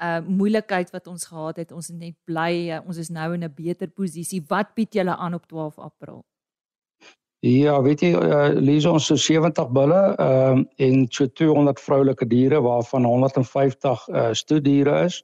uh 0.00 0.20
moeilikheid 0.24 0.90
wat 0.90 1.06
ons 1.06 1.26
gehad 1.26 1.56
het. 1.56 1.72
Ons 1.72 1.90
is 1.90 1.96
net 1.96 2.16
bly 2.24 2.70
uh, 2.70 2.80
ons 2.86 2.96
is 2.96 3.10
nou 3.10 3.34
in 3.34 3.44
'n 3.44 3.54
beter 3.54 3.88
posisie. 3.88 4.44
Wat 4.48 4.74
bied 4.74 4.94
julle 4.94 5.16
aan 5.16 5.34
op 5.34 5.46
12 5.46 5.78
April? 5.78 6.24
Ja, 7.40 7.78
weet 7.80 8.02
jy, 8.04 8.10
uh, 8.12 8.50
lees 8.60 8.84
ons 8.84 9.06
so 9.08 9.16
70 9.16 9.70
bulle 9.72 10.00
ehm 10.20 10.58
uh, 10.60 10.64
en 10.84 11.06
so 11.08 11.24
200 11.24 11.80
vroulike 11.80 12.26
diere 12.28 12.58
waarvan 12.60 13.06
150 13.08 14.02
uh, 14.08 14.26
stoediere 14.36 15.04
is 15.06 15.22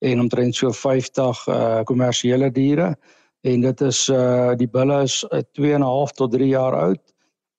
en 0.00 0.20
omtrent 0.20 0.54
so 0.54 0.70
50 0.72 1.46
uh 1.48 1.80
kommersiële 1.84 2.50
diere 2.54 2.94
en 3.42 3.60
dit 3.60 3.80
is 3.80 4.08
uh 4.08 4.52
die 4.56 4.68
bulle 4.68 5.02
is 5.02 5.24
2 5.58 5.74
en 5.74 5.80
'n 5.80 5.88
half 5.90 6.12
tot 6.12 6.32
3 6.32 6.48
jaar 6.48 6.74
oud. 6.74 7.02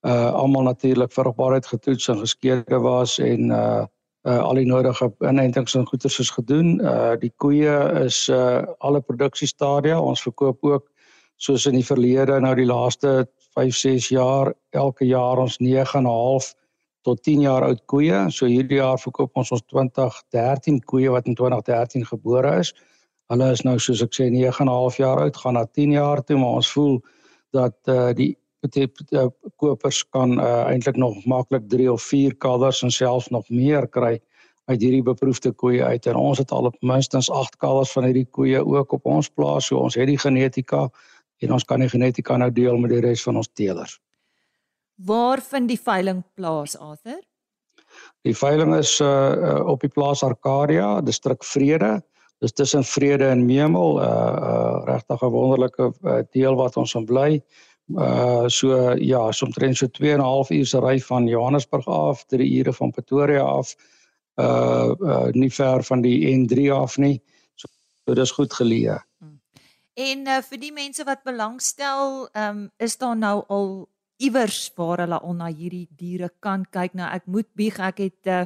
Uh 0.08 0.32
almal 0.34 0.64
natuurlik 0.64 1.12
vrugbaarheid 1.12 1.66
getoets 1.66 2.08
en 2.08 2.24
geskeerde 2.24 2.80
was 2.80 3.20
en 3.20 3.50
uh 3.50 3.86
uh 4.24 4.40
al 4.40 4.56
die 4.56 4.66
nodige 4.66 5.12
inentings 5.20 5.76
en 5.76 5.86
goederes 5.86 6.20
is 6.20 6.30
gedoen. 6.30 6.80
Uh 6.80 7.20
die 7.20 7.34
koeie 7.36 8.06
is 8.06 8.30
uh 8.30 8.64
alle 8.80 9.02
produksiestadia. 9.02 10.00
Ons 10.00 10.22
verkoop 10.22 10.64
ook 10.64 10.90
soos 11.36 11.66
in 11.66 11.74
die 11.74 11.86
verlede 11.86 12.40
nou 12.40 12.56
die 12.56 12.66
laaste 12.66 13.28
5, 13.56 13.76
6 13.76 14.10
jaar, 14.10 14.54
elke 14.70 15.06
jaar 15.06 15.42
ons 15.44 15.58
9.5 15.60 16.52
tot 17.02 17.24
10 17.24 17.42
jaar 17.42 17.66
oud 17.66 17.82
koeie. 17.86 18.20
So 18.30 18.46
hierdie 18.50 18.80
jaar 18.80 19.00
verkoop 19.02 19.38
ons 19.38 19.52
ons 19.52 19.64
2013 19.74 20.82
koeie 20.86 21.12
wat 21.12 21.28
in 21.28 21.36
2013 21.36 22.06
gebore 22.06 22.60
is. 22.62 22.74
Hulle 23.32 23.52
is 23.56 23.64
nou 23.64 23.78
soos 23.80 24.04
ek 24.04 24.14
sê 24.16 24.28
9.5 24.34 25.00
jaar 25.00 25.24
oud, 25.24 25.38
gaan 25.38 25.58
na 25.58 25.66
10 25.66 25.96
jaar 25.96 26.24
toe, 26.24 26.38
maar 26.38 26.62
ons 26.62 26.72
voel 26.76 27.00
dat 27.56 27.78
eh 27.88 28.10
uh, 28.10 28.14
die 28.16 28.36
uh, 28.62 29.28
kopers 29.58 30.04
kan 30.10 30.38
uh, 30.40 30.68
eintlik 30.70 30.96
nog 30.96 31.26
maklik 31.26 31.70
3 31.70 31.92
of 31.92 32.02
4 32.02 32.36
kalvers 32.36 32.84
en 32.84 32.92
selfs 32.92 33.30
nog 33.30 33.50
meer 33.50 33.88
kry 33.88 34.20
uit 34.66 34.82
hierdie 34.82 35.04
beproefde 35.04 35.52
koeie 35.52 35.84
uit. 35.84 36.06
En 36.06 36.16
ons 36.16 36.38
het 36.38 36.52
al 36.52 36.70
op 36.70 36.76
minstens 36.82 37.32
8 37.32 37.58
kalvers 37.58 37.92
van 37.92 38.04
hierdie 38.04 38.28
koeie 38.30 38.62
ook 38.66 38.92
op 38.92 39.06
ons 39.06 39.30
plaas. 39.30 39.66
So 39.66 39.78
ons 39.78 39.96
het 39.96 40.08
die 40.08 40.20
genetika 40.20 40.90
en 41.42 41.52
ons 41.58 41.66
kan 41.66 41.82
die 41.82 41.90
genetika 41.90 42.38
nou 42.38 42.52
deel 42.54 42.78
met 42.78 42.94
die 42.94 43.02
res 43.02 43.24
van 43.26 43.40
ons 43.42 43.50
teelers. 43.58 43.98
Waar 45.02 45.42
vind 45.42 45.72
die 45.72 45.80
veiling 45.80 46.22
plaas, 46.38 46.78
Arthur? 46.78 47.22
Die 48.28 48.36
veiling 48.38 48.76
is 48.78 49.00
uh 49.02 49.60
op 49.68 49.82
die 49.82 49.92
plaas 49.92 50.24
Arcadia, 50.24 51.02
distrik 51.02 51.44
Vrede. 51.44 52.00
Dis 52.42 52.54
tussen 52.54 52.86
Vrede 52.86 53.32
en 53.34 53.46
Memel, 53.46 54.00
uh 54.02 54.06
uh 54.06 54.78
regtig 54.86 55.22
'n 55.22 55.34
wonderlike 55.34 55.92
uh, 56.04 56.22
deel 56.32 56.56
wat 56.56 56.78
ons 56.78 56.96
aan 56.96 57.06
bly. 57.06 57.42
Uh 57.90 58.48
so 58.48 58.94
ja, 58.98 59.32
so 59.32 59.46
omtrent 59.46 59.78
so 59.78 59.88
2 59.88 60.14
en 60.14 60.20
'n 60.20 60.24
half 60.24 60.50
uur 60.50 60.66
se 60.66 60.80
ry 60.80 61.00
van 61.00 61.28
Johannesburg 61.28 61.88
af, 61.88 62.26
3 62.26 62.58
ure 62.60 62.74
van 62.74 62.92
Pretoria 62.92 63.44
af. 63.44 63.76
Uh 64.36 64.94
uh 65.00 65.28
nie 65.32 65.54
ver 65.54 65.84
van 65.84 66.02
die 66.02 66.20
N3 66.36 66.72
af 66.72 66.98
nie. 66.98 67.22
So, 67.56 67.68
so 68.06 68.14
dis 68.14 68.32
goed 68.32 68.54
geleë. 68.54 69.00
En 70.00 70.28
uh, 70.28 70.42
vir 70.42 70.60
die 70.62 70.72
mense 70.72 71.04
wat 71.04 71.24
belangstel, 71.24 72.28
ehm 72.32 72.50
um, 72.50 72.70
is 72.80 72.98
daar 72.98 73.18
nou 73.18 73.44
al 73.48 73.90
iewers 74.22 74.72
waar 74.78 75.04
hulle 75.04 75.20
al 75.20 75.34
na 75.34 75.50
hierdie 75.50 75.88
diere 75.98 76.30
kan 76.40 76.66
kyk. 76.70 76.94
Nou 76.94 77.10
ek 77.12 77.26
moet 77.26 77.50
bieg 77.58 77.80
ek 77.80 78.00
het 78.06 78.30
uh, 78.30 78.46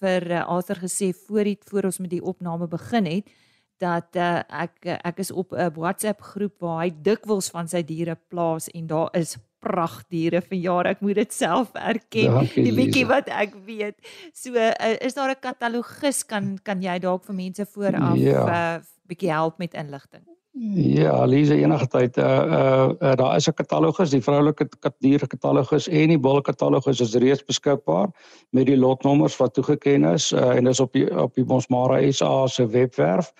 vir 0.00 0.30
uh, 0.30 0.44
Arthur 0.44 0.82
gesê 0.84 1.12
voor 1.26 1.44
dit 1.44 1.70
voor 1.70 1.90
ons 1.90 1.98
met 2.04 2.12
die 2.12 2.22
opname 2.22 2.68
begin 2.68 3.08
het 3.08 3.32
dat 3.80 4.16
uh, 4.16 4.40
ek 4.48 4.86
ek 5.04 5.18
is 5.20 5.30
op 5.30 5.52
'n 5.52 5.74
WhatsApp 5.76 6.20
groep 6.20 6.60
waar 6.60 6.84
hy 6.84 6.90
dikwels 6.90 7.50
van 7.52 7.68
sy 7.68 7.82
diere 7.82 8.16
plaas 8.28 8.68
en 8.68 8.86
daar 8.86 9.10
is 9.12 9.36
pragtdiere 9.60 10.40
vir 10.40 10.58
jare. 10.58 10.88
Ek 10.94 11.00
moet 11.00 11.14
dit 11.14 11.32
self 11.32 11.74
erken. 11.74 12.32
Dankie, 12.32 12.64
die 12.64 12.76
bietjie 12.76 13.06
wat 13.08 13.28
ek 13.28 13.56
weet. 13.66 13.98
So 14.32 14.54
uh, 14.54 14.96
is 15.00 15.14
daar 15.14 15.30
'n 15.30 15.40
katalogus 15.40 16.24
kan 16.24 16.58
kan 16.62 16.82
jy 16.82 16.98
dalk 16.98 17.24
vir 17.24 17.34
mense 17.34 17.66
vooraf 17.66 18.14
'n 18.14 18.20
ja. 18.20 18.46
uh, 18.46 18.82
bietjie 19.08 19.32
help 19.32 19.58
met 19.58 19.74
inligting? 19.74 20.35
Ja, 20.58 21.24
Lise 21.24 21.54
enige 21.54 21.86
tyd. 21.86 22.16
Uh, 22.16 22.24
uh 22.24 22.88
uh 23.00 23.14
daar 23.14 23.36
is 23.36 23.46
'n 23.46 23.52
katalogus, 23.52 24.10
die 24.10 24.22
vroulike 24.22 24.68
diere 24.98 25.26
katalogus 25.26 25.88
en 25.88 26.08
die 26.08 26.18
bulle 26.18 26.40
katalogus 26.40 27.00
is 27.00 27.14
reeds 27.14 27.44
beskikbaar 27.44 28.08
met 28.50 28.66
die 28.66 28.76
lotnommers 28.76 29.36
wat 29.36 29.54
toegeken 29.54 30.04
is 30.04 30.32
uh, 30.32 30.56
en 30.56 30.64
dis 30.64 30.80
op 30.80 30.92
die 30.92 31.22
op 31.22 31.34
die 31.34 31.44
Bonsmara 31.44 32.12
SA 32.12 32.46
se 32.46 32.66
webwerf. 32.66 33.32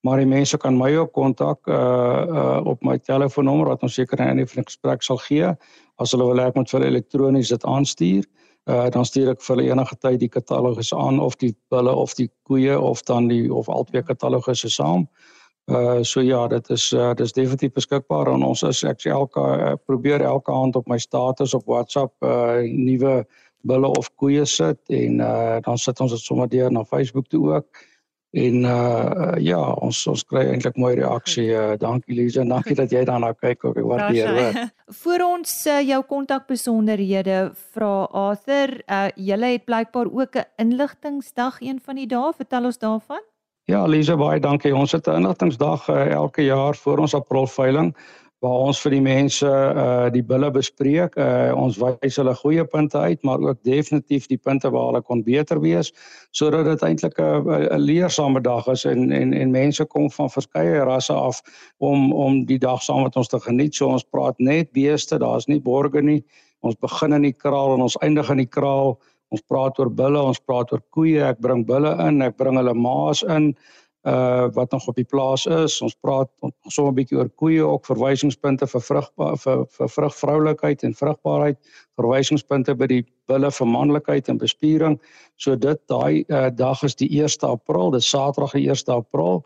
Maar 0.00 0.16
die 0.16 0.26
mense 0.26 0.56
kan 0.56 0.78
my 0.78 0.96
ook 0.96 1.12
kontak 1.12 1.66
uh 1.66 2.24
uh 2.28 2.60
op 2.64 2.82
my 2.82 2.98
telefoonnommer 2.98 3.66
wat 3.66 3.82
ons 3.82 3.94
seker 3.94 4.20
in 4.20 4.40
'n 4.40 4.64
gesprek 4.64 5.02
sal 5.02 5.16
gee. 5.16 5.52
As 5.96 6.10
hulle 6.10 6.24
wil 6.24 6.40
ek 6.40 6.54
moet 6.54 6.70
vir 6.70 6.82
elektronies 6.82 7.48
dit 7.48 7.64
aanstuur. 7.64 8.24
Uh 8.64 8.88
dan 8.88 9.04
stuur 9.04 9.30
ek 9.30 9.42
vir 9.42 9.56
hulle 9.56 9.70
enige 9.70 9.96
tyd 9.96 10.20
die 10.20 10.28
katalogus 10.28 10.94
aan 10.94 11.20
of 11.20 11.36
die 11.36 11.54
bulle 11.68 11.94
of 11.94 12.14
die 12.14 12.30
koeie 12.42 12.80
of 12.80 13.02
dan 13.02 13.28
die 13.28 13.54
of 13.54 13.68
albei 13.68 14.02
katalogusse 14.02 14.68
saam. 14.68 15.00
uh 15.00 15.41
so 16.02 16.20
ja 16.20 16.46
dit 16.48 16.70
is 16.70 16.92
uh 16.92 17.12
dit 17.14 17.26
is 17.26 17.32
definitief 17.32 17.72
beskikbaar 17.72 18.26
en 18.32 18.42
ons 18.42 18.62
is 18.62 18.82
ek 18.82 19.04
elke 19.06 19.40
uh, 19.40 19.72
probeer 19.86 20.20
elke 20.20 20.52
aand 20.52 20.76
op 20.76 20.88
my 20.88 20.98
status 20.98 21.54
op 21.54 21.66
WhatsApp 21.66 22.12
uh 22.24 22.58
nuwe 22.62 23.24
bulle 23.62 23.88
of 23.98 24.10
koeie 24.16 24.44
sit 24.44 24.80
en 24.88 25.20
uh 25.20 25.60
dan 25.62 25.78
sit 25.78 26.00
ons 26.00 26.12
dit 26.12 26.20
sommer 26.20 26.48
deur 26.48 26.72
na 26.72 26.84
Facebook 26.84 27.28
toe 27.28 27.54
ook 27.54 27.84
En 28.32 28.64
uh 28.64 29.34
ja, 29.44 29.60
ons 29.84 29.98
ons 30.08 30.22
kry 30.24 30.46
eintlik 30.48 30.78
mooi 30.80 30.94
reaksie. 30.96 31.50
Uh, 31.52 31.74
dankie 31.76 32.16
Lize, 32.16 32.40
dankie 32.48 32.76
dat 32.78 32.92
jy 32.92 33.02
daarna 33.04 33.34
kyk 33.36 33.66
ook. 33.68 33.76
Ek 33.76 33.88
waardeer 33.90 34.32
dit. 34.38 34.70
Vir 35.02 35.24
ons 35.26 35.52
uh, 35.68 35.80
jou 35.84 35.98
kontakbesonderhede 36.08 37.42
vra 37.74 37.92
Arthur, 38.08 38.78
uh 38.88 39.10
julle 39.20 39.52
het 39.52 39.66
blykbaar 39.68 40.08
ook 40.08 40.40
'n 40.40 40.48
inligtingsdag 40.64 41.60
een 41.60 41.80
van 41.84 42.00
die 42.00 42.08
dae. 42.08 42.32
Vertel 42.32 42.72
ons 42.72 42.80
daarvan. 42.80 43.20
Ja, 43.70 43.84
Lize, 43.86 44.16
baie 44.18 44.40
dankie. 44.42 44.74
Ons 44.74 44.92
het 44.92 45.06
'n 45.06 45.22
inligtingsdag 45.22 45.88
uh, 45.88 46.10
elke 46.10 46.42
jaar 46.42 46.74
voor 46.74 46.98
ons 46.98 47.14
April 47.14 47.46
veiling 47.46 47.94
waar 48.42 48.58
ons 48.66 48.80
vir 48.82 48.90
die 48.90 49.00
mense 49.00 49.46
uh 49.46 50.10
die 50.10 50.22
bulle 50.22 50.50
bespreek. 50.50 51.14
Uh 51.16 51.52
ons 51.54 51.78
wys 51.78 52.16
hulle 52.18 52.34
goeie 52.34 52.64
punte 52.64 52.98
uit, 52.98 53.22
maar 53.22 53.38
ook 53.38 53.62
definitief 53.62 54.26
die 54.26 54.38
punte 54.38 54.70
waar 54.70 54.88
hulle 54.90 55.02
kon 55.02 55.22
beter 55.22 55.60
wees 55.60 55.92
sodat 56.30 56.64
dit 56.64 56.82
eintlik 56.82 57.20
'n 57.20 57.46
'n 57.46 57.78
leersame 57.78 58.40
dag 58.40 58.66
is 58.66 58.84
en 58.84 59.12
en 59.12 59.32
en 59.32 59.50
mense 59.50 59.84
kom 59.84 60.10
van 60.10 60.30
verskeie 60.30 60.82
rasse 60.84 61.14
af 61.14 61.42
om 61.78 62.12
om 62.12 62.44
die 62.44 62.58
dag 62.58 62.82
saam 62.82 63.02
met 63.02 63.16
ons 63.16 63.28
te 63.28 63.38
geniet. 63.40 63.74
So 63.74 63.86
ons 63.86 64.04
praat 64.10 64.38
net 64.38 64.72
beeste, 64.72 65.18
daar's 65.18 65.46
nie 65.46 65.60
borge 65.60 66.02
nie. 66.02 66.24
Ons 66.62 66.74
begin 66.78 67.12
in 67.12 67.22
die 67.22 67.36
kraal 67.36 67.74
en 67.74 67.80
ons 67.82 67.98
eindig 67.98 68.30
in 68.30 68.36
die 68.36 68.50
kraal. 68.50 68.98
Ons 69.32 69.44
praat 69.48 69.78
oor 69.80 69.90
bulle, 69.90 70.20
ons 70.20 70.40
praat 70.40 70.72
oor 70.72 70.82
koeie. 70.90 71.22
Ek 71.24 71.40
bring 71.40 71.64
bulle 71.68 71.94
in, 72.06 72.20
ek 72.22 72.36
bring 72.36 72.58
hulle 72.60 72.74
maas 72.76 73.22
in 73.22 73.54
uh 74.02 74.48
wat 74.50 74.70
nog 74.70 74.88
op 74.90 74.96
die 74.98 75.06
plaas 75.06 75.46
is. 75.46 75.80
Ons 75.80 75.94
praat 76.02 76.28
sommer 76.66 76.90
'n 76.90 76.94
bietjie 76.94 77.18
oor 77.18 77.30
koeie 77.38 77.62
ook 77.62 77.86
verwysingspunte 77.86 78.66
vir 78.66 78.80
vrugbaar 78.80 79.36
vir 79.38 79.64
vir 79.78 79.88
vrugvroulikheid 79.88 80.82
en 80.82 80.94
vrugbaarheid, 80.94 81.58
verwysingspunte 82.00 82.74
by 82.74 82.86
die 82.86 83.04
bulle 83.30 83.50
vir 83.50 83.66
manlikheid 83.66 84.28
en 84.28 84.38
bespiering. 84.38 84.98
So 85.36 85.56
dit 85.56 85.78
daai 85.86 86.24
uh 86.28 86.50
dag 86.50 86.82
is 86.82 86.94
die 86.94 87.08
1 87.22 87.46
April, 87.46 87.90
dis 87.90 88.10
Saterdag 88.10 88.52
die 88.52 88.68
1 88.68 88.88
April. 88.88 89.44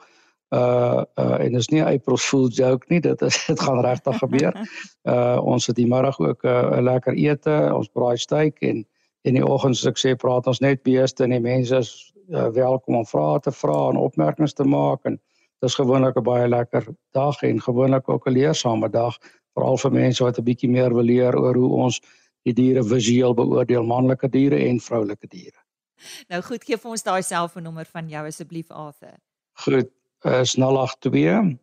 Uh 0.55 1.05
uh 1.19 1.39
en 1.45 1.55
is 1.55 1.69
nie 1.69 1.83
'n 1.83 1.95
April 1.95 2.17
Fool 2.17 2.49
joke 2.49 2.87
nie, 2.89 3.01
dit 3.01 3.23
is 3.23 3.45
dit 3.51 3.61
gaan 3.61 3.81
regtig 3.85 4.19
gebeur. 4.19 4.55
Uh 5.05 5.39
ons 5.45 5.67
het 5.67 5.77
die 5.77 5.87
middag 5.87 6.19
ook 6.19 6.45
'n 6.45 6.49
uh, 6.49 6.81
lekker 6.81 7.15
ete, 7.15 7.73
ons 7.75 7.89
braai 7.89 8.17
steak 8.17 8.57
en 8.61 8.87
in 9.27 9.35
die 9.35 9.45
oggend 9.45 9.77
soos 9.77 9.91
ek 9.91 9.99
sê 10.01 10.15
praat 10.19 10.47
ons 10.47 10.63
net 10.63 10.85
beeste 10.87 11.25
en 11.25 11.35
die 11.35 11.43
mense 11.43 11.81
is 11.83 11.91
uh, 12.31 12.49
welkom 12.55 13.01
om 13.01 13.09
vrae 13.09 13.41
te 13.43 13.53
vra 13.55 13.79
en 13.91 13.99
opmerkings 14.01 14.55
te 14.55 14.65
maak 14.65 15.09
en 15.11 15.19
dis 15.65 15.75
gewoonlik 15.75 16.17
'n 16.17 16.25
baie 16.25 16.49
lekker 16.49 16.87
dag 17.17 17.43
en 17.43 17.61
gewoonlik 17.61 18.09
ook 18.09 18.27
'n 18.27 18.37
leersame 18.39 18.89
dag 18.89 19.19
veral 19.55 19.79
vir 19.83 19.93
mense 19.93 20.25
wat 20.25 20.39
'n 20.39 20.45
bietjie 20.45 20.71
meer 20.71 20.95
wil 20.95 21.05
leer 21.05 21.35
oor 21.39 21.57
hoe 21.57 21.73
ons 21.85 22.01
die 22.45 22.53
diere 22.55 22.85
visueel 22.85 23.35
beoordeel 23.35 23.83
manlike 23.83 24.29
diere 24.29 24.59
en 24.69 24.81
vroulike 24.81 25.27
diere. 25.27 25.59
Nou 26.29 26.43
goed, 26.43 26.65
gee 26.65 26.77
vir 26.77 26.91
ons 26.91 27.03
daai 27.03 27.23
selfoonnommer 27.23 27.87
van 27.87 28.09
jou 28.09 28.27
asseblief 28.27 28.71
Arthur. 28.71 29.19
Goed, 29.65 29.91
is 30.25 30.55
082 30.55 31.59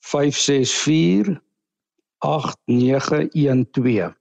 564 0.00 1.40
8912. 2.18 4.15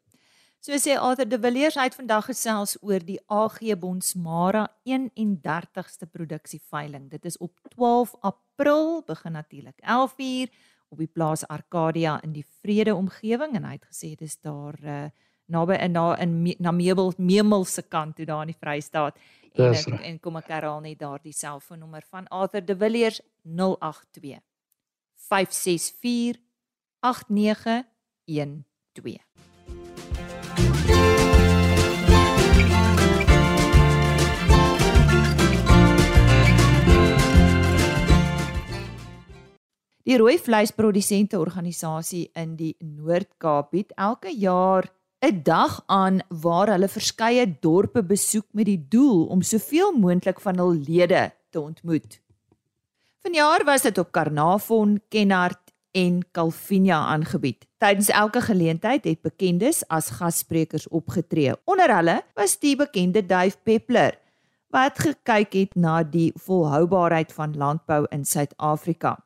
So 0.66 0.74
sê 0.82 0.96
Arthur 0.98 1.30
de 1.30 1.38
Villiers 1.38 1.78
uit 1.78 1.94
vandag 1.94 2.26
gesels 2.26 2.72
oor 2.82 3.04
die 3.06 3.20
AG 3.30 3.62
Bonsmara 3.78 4.64
31ste 4.90 6.08
produksieveiling. 6.10 7.06
Dit 7.12 7.26
is 7.30 7.38
op 7.38 7.54
12 7.76 8.16
April, 8.26 9.04
begin 9.06 9.38
natuurlik 9.38 9.78
11uur 9.78 10.50
op 10.90 10.98
die 10.98 11.08
plaas 11.08 11.46
Arcadia 11.48 12.18
in 12.24 12.34
die 12.34 12.46
Vrede 12.62 12.96
omgewing. 12.96 13.54
En 13.54 13.64
hy 13.70 13.78
het 13.78 13.86
gesê 13.86 14.18
dit 14.18 14.26
is 14.26 14.42
daar 14.42 14.74
uh, 14.82 15.06
naby 15.46 15.78
in 15.86 15.94
na 15.94 16.18
in 16.18 16.56
na 16.58 16.72
Meubel 16.72 17.14
Memel 17.18 17.66
se 17.66 17.82
kant 17.82 18.16
toe 18.16 18.26
daar 18.26 18.42
in 18.42 18.56
die 18.56 18.58
Vrystaat. 18.58 19.20
En 19.54 19.70
ek, 19.70 20.02
en 20.02 20.20
kom 20.20 20.36
ek 20.42 20.50
herhaal 20.50 20.82
net 20.82 21.00
daardie 21.00 21.34
selfoonnommer 21.34 22.02
van 22.10 22.26
Arthur 22.34 22.66
de 22.66 22.74
Villiers 22.74 23.22
082 23.44 24.42
564 25.30 26.42
8912 27.06 29.55
Die 40.06 40.20
rooi 40.22 40.36
vleisprodusente 40.38 41.40
organisasie 41.42 42.28
in 42.38 42.52
die 42.60 42.76
Noord-Kaap 42.78 43.72
bied 43.74 43.94
elke 43.98 44.30
jaar 44.30 44.86
'n 45.26 45.42
dag 45.42 45.82
aan 45.88 46.20
waar 46.30 46.70
hulle 46.70 46.88
verskeie 46.88 47.46
dorpe 47.60 48.04
besoek 48.04 48.46
met 48.54 48.66
die 48.70 48.86
doel 48.90 49.26
om 49.34 49.42
soveel 49.42 49.98
moontlik 49.98 50.40
van 50.40 50.62
hul 50.62 50.78
lede 50.78 51.32
te 51.50 51.60
ontmoet. 51.60 52.22
Vanjaar 53.26 53.66
was 53.66 53.82
dit 53.82 53.98
op 53.98 54.12
Karnavon, 54.12 55.02
Kenhardt 55.10 55.74
en 55.92 56.22
Calvinia 56.32 57.00
aangebied. 57.06 57.66
Tydens 57.78 58.10
elke 58.10 58.42
geleentheid 58.42 59.04
het 59.06 59.22
bekendes 59.22 59.88
as 59.88 60.10
gassprekers 60.10 60.88
opgetree. 60.88 61.56
Onder 61.66 61.96
hulle 61.96 62.22
was 62.36 62.60
die 62.60 62.76
bekende 62.76 63.26
Dave 63.26 63.58
Peppler 63.64 64.20
wat 64.70 65.00
gekyk 65.00 65.54
het 65.54 65.76
na 65.76 66.04
die 66.04 66.32
volhoubaarheid 66.36 67.34
van 67.34 67.58
landbou 67.58 68.06
in 68.12 68.26
Suid-Afrika. 68.26 69.25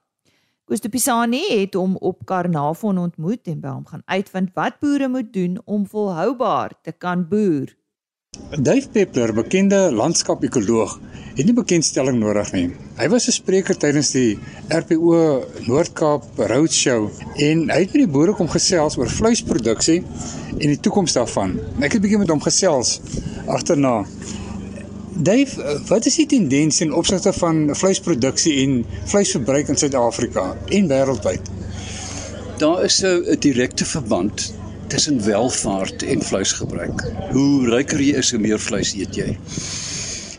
Koos 0.69 0.83
de 0.85 0.89
Pisani 0.93 1.39
het 1.49 1.73
hom 1.73 1.95
op 2.05 2.27
Karnavon 2.29 2.99
ontmoet 3.01 3.47
en 3.49 3.55
by 3.57 3.71
hom 3.73 3.87
gaan 3.89 4.03
uitvind 4.05 4.51
wat 4.53 4.75
boere 4.83 5.07
moet 5.09 5.31
doen 5.33 5.55
om 5.65 5.87
volhoubaar 5.89 6.75
te 6.85 6.91
kan 6.93 7.23
boer. 7.31 7.71
Dave 8.53 8.85
Peppler, 8.93 9.33
bekende 9.33 9.79
landskapekoloog, 9.89 10.93
het 11.39 11.41
nie 11.47 11.55
bekendstelling 11.57 12.19
nodig 12.21 12.51
nie. 12.53 12.67
Hy 13.01 13.07
was 13.09 13.25
'n 13.27 13.37
spreker 13.39 13.77
tydens 13.81 14.11
die 14.13 14.37
RPO 14.69 15.41
Noord-Kaap 15.65 16.37
Roadshow 16.37 17.09
en 17.49 17.65
hy 17.73 17.79
het 17.79 17.93
met 17.97 18.05
die 18.05 18.13
boere 18.17 18.37
kom 18.37 18.47
gesels 18.47 18.97
oor 18.97 19.09
vleisproduksie 19.09 20.03
en 20.53 20.67
die 20.69 20.79
toekoms 20.79 21.17
daarvan. 21.17 21.57
Ek 21.81 21.93
het 21.93 21.95
'n 21.97 22.05
bietjie 22.05 22.21
met 22.21 22.29
hom 22.29 22.41
gesels 22.41 23.01
agterna. 23.47 24.05
Dave, 25.21 25.79
wat 25.87 26.05
is 26.05 26.15
die 26.15 26.25
tendens 26.25 26.77
in 26.79 26.93
opsigte 26.95 27.33
van 27.35 27.57
vleisproduksie 27.75 28.53
en 28.63 28.85
vleisverbruik 29.11 29.67
in 29.67 29.75
Suid-Afrika 29.75 30.45
en 30.71 30.87
wêreldwyd? 30.87 31.49
Daar 32.61 32.83
is 32.83 33.01
'n 33.03 33.35
direkte 33.39 33.85
verband 33.85 34.53
tussen 34.87 35.25
welvaart 35.25 36.03
en 36.03 36.21
vleisgebruik. 36.21 37.03
Hoe 37.31 37.69
ryker 37.69 38.01
jy 38.01 38.15
is, 38.15 38.31
hoe 38.31 38.39
meer 38.39 38.59
vleis 38.59 38.93
eet 38.93 39.15
jy. 39.15 39.37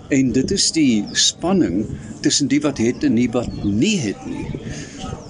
En 0.08 0.32
dit 0.32 0.50
is 0.50 0.72
die 0.72 1.04
spanning 1.12 1.86
tussen 2.20 2.48
die 2.48 2.60
wat 2.60 2.78
het 2.78 3.04
en 3.04 3.14
die 3.14 3.30
wat 3.30 3.64
nie 3.64 3.98
het 3.98 4.26
nie. 4.26 4.46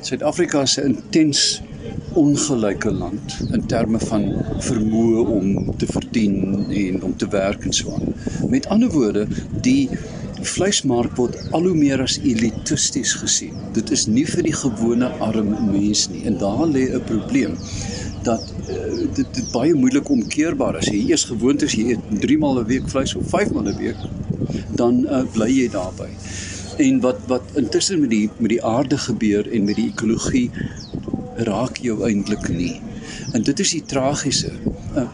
Suid-Afrika 0.01 0.63
'n 0.63 0.85
intens 0.85 1.61
ongelyke 2.15 2.91
land 2.91 3.37
in 3.51 3.67
terme 3.67 3.99
van 3.99 4.25
vermoë 4.59 5.27
om 5.37 5.77
te 5.79 5.87
verdien 5.87 6.67
en 6.69 7.03
om 7.03 7.17
te 7.17 7.29
werk 7.29 7.65
en 7.65 7.73
so 7.73 7.95
aan. 7.95 8.15
Met 8.51 8.67
ander 8.67 8.91
woorde, 8.91 9.27
die 9.63 9.89
vleismark 10.43 11.17
word 11.17 11.37
al 11.57 11.69
hoe 11.69 11.77
meer 11.77 12.03
as 12.03 12.19
elitisties 12.23 13.13
gesien. 13.21 13.57
Dit 13.77 13.91
is 13.95 14.07
nie 14.09 14.25
vir 14.27 14.47
die 14.47 14.57
gewone 14.57 15.11
arm 15.21 15.53
mens 15.71 16.07
nie 16.13 16.25
en 16.31 16.39
daar 16.41 16.67
lê 16.67 16.89
'n 16.89 17.05
probleem 17.05 17.57
dat 18.23 18.45
uh, 18.69 19.09
dit, 19.15 19.27
dit 19.35 19.53
baie 19.53 19.75
moeilik 19.75 20.09
omkeerbaar 20.09 20.79
is. 20.79 20.91
Jy 20.93 21.11
eers 21.11 21.25
gewoond 21.25 21.63
is 21.63 21.75
jy 21.77 21.95
eet 21.95 22.21
3 22.21 22.39
maal 22.39 22.61
'n 22.61 22.67
week 22.67 22.89
vleis 22.89 23.15
of 23.17 23.29
5 23.29 23.53
maal 23.53 23.69
'n 23.73 23.77
week, 23.77 23.97
dan 24.77 25.07
uh, 25.07 25.25
bly 25.33 25.49
jy 25.49 25.69
daarby. 25.73 26.09
En 26.77 27.01
wat 27.01 27.19
wat 27.27 27.43
intussen 27.55 28.01
met 28.01 28.11
die 28.11 28.31
met 28.39 28.51
die 28.51 28.65
aarde 28.65 28.99
gebeur 28.99 29.49
en 29.53 29.65
met 29.65 29.77
die 29.77 29.89
ekologie 29.89 30.51
raak 31.47 31.81
jou 31.85 32.01
eintlik 32.07 32.49
nie. 32.49 32.81
En 33.33 33.43
dit 33.43 33.61
is 33.61 33.71
die 33.77 33.85
tragiese. 33.87 34.53
Uh, 34.97 35.09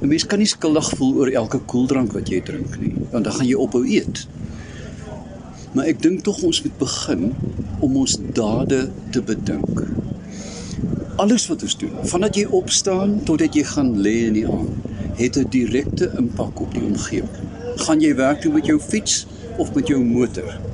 'n 0.00 0.08
Mens 0.08 0.26
kan 0.26 0.38
nie 0.38 0.46
skuldig 0.46 0.90
voel 0.96 1.14
oor 1.14 1.30
elke 1.30 1.58
koeldrank 1.58 2.12
wat 2.14 2.28
jy 2.30 2.40
drink 2.40 2.76
nie, 2.78 2.94
want 3.10 3.24
dan 3.24 3.32
gaan 3.32 3.46
jy 3.46 3.54
ophou 3.54 3.82
eet. 3.86 4.26
Maar 5.72 5.90
ek 5.90 6.02
dink 6.02 6.22
tog 6.22 6.42
ons 6.42 6.62
moet 6.62 6.78
begin 6.78 7.34
om 7.80 7.96
ons 7.96 8.14
dade 8.34 8.90
te 9.10 9.22
bedink. 9.22 9.82
Alles 11.18 11.48
wat 11.50 11.62
ons 11.66 11.76
doen, 11.76 11.98
vandat 12.02 12.38
jy 12.38 12.46
opstaan 12.60 13.18
totdat 13.26 13.58
jy 13.58 13.64
gaan 13.66 13.96
lê 13.98 14.14
in 14.28 14.38
die 14.38 14.46
aand, 14.46 14.86
het 15.18 15.36
'n 15.36 15.50
direkte 15.50 16.12
impak 16.18 16.60
op 16.60 16.74
die 16.74 16.84
omgewing. 16.84 17.34
Gaan 17.76 18.00
jy 18.00 18.14
werk 18.14 18.40
toe 18.40 18.52
met 18.52 18.66
jou 18.66 18.78
fiets 18.80 19.26
of 19.56 19.74
met 19.74 19.86
jou 19.86 20.04
motor? 20.04 20.67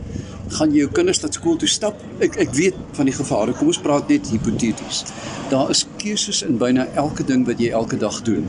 Gaan 0.54 0.74
jy 0.74 0.84
jou 0.84 0.90
kinders 0.94 1.20
na 1.22 1.30
skool 1.34 1.56
toe 1.58 1.68
stap? 1.68 1.98
Ek 2.22 2.36
ek 2.44 2.52
weet 2.54 2.76
van 2.98 3.08
die 3.10 3.14
gevare. 3.16 3.54
Kom 3.58 3.70
ons 3.72 3.80
praat 3.82 4.08
net 4.08 4.30
hipoteties. 4.30 5.04
Daar 5.50 5.70
is 5.74 5.84
keuses 6.02 6.42
in 6.46 6.58
byna 6.60 6.86
elke 7.00 7.26
ding 7.26 7.46
wat 7.48 7.60
jy 7.62 7.72
elke 7.74 7.98
dag 8.00 8.20
doen 8.26 8.46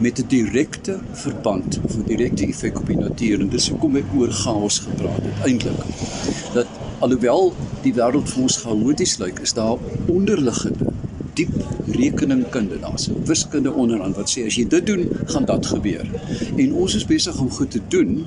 met 0.00 0.18
'n 0.18 0.26
direkte 0.28 1.00
verband 1.12 1.80
of 1.84 1.96
'n 1.96 2.06
direkte 2.06 2.46
effek 2.46 2.80
op 2.80 2.86
die 2.86 2.96
natuur 2.96 3.40
en 3.40 3.48
dis 3.48 3.68
hoekom 3.68 3.96
ek 3.96 4.14
oor 4.16 4.30
chaos 4.30 4.78
gepraat 4.78 5.22
het 5.22 5.46
eintlik. 5.46 5.82
Dat 6.54 6.66
alhoewel 6.98 7.54
die 7.82 7.94
wêreld 7.94 8.28
vir 8.28 8.42
ons 8.42 8.56
chaoties 8.56 9.18
lyk, 9.18 9.38
is 9.40 9.52
daar 9.52 9.76
onderliggende 10.06 10.86
diep 11.34 11.54
rekeningkunde 11.96 12.80
daar's 12.80 13.08
wiskunde 13.28 13.72
onderaan 13.72 14.14
wat 14.18 14.30
sê 14.30 14.46
as 14.46 14.58
jy 14.58 14.66
dit 14.68 14.86
doen 14.86 15.06
gaan 15.32 15.44
dat 15.48 15.66
gebeur. 15.66 16.06
En 16.56 16.74
ons 16.74 16.94
is 16.94 17.06
besig 17.06 17.40
om 17.40 17.50
goed 17.50 17.70
te 17.70 17.80
doen 17.88 18.26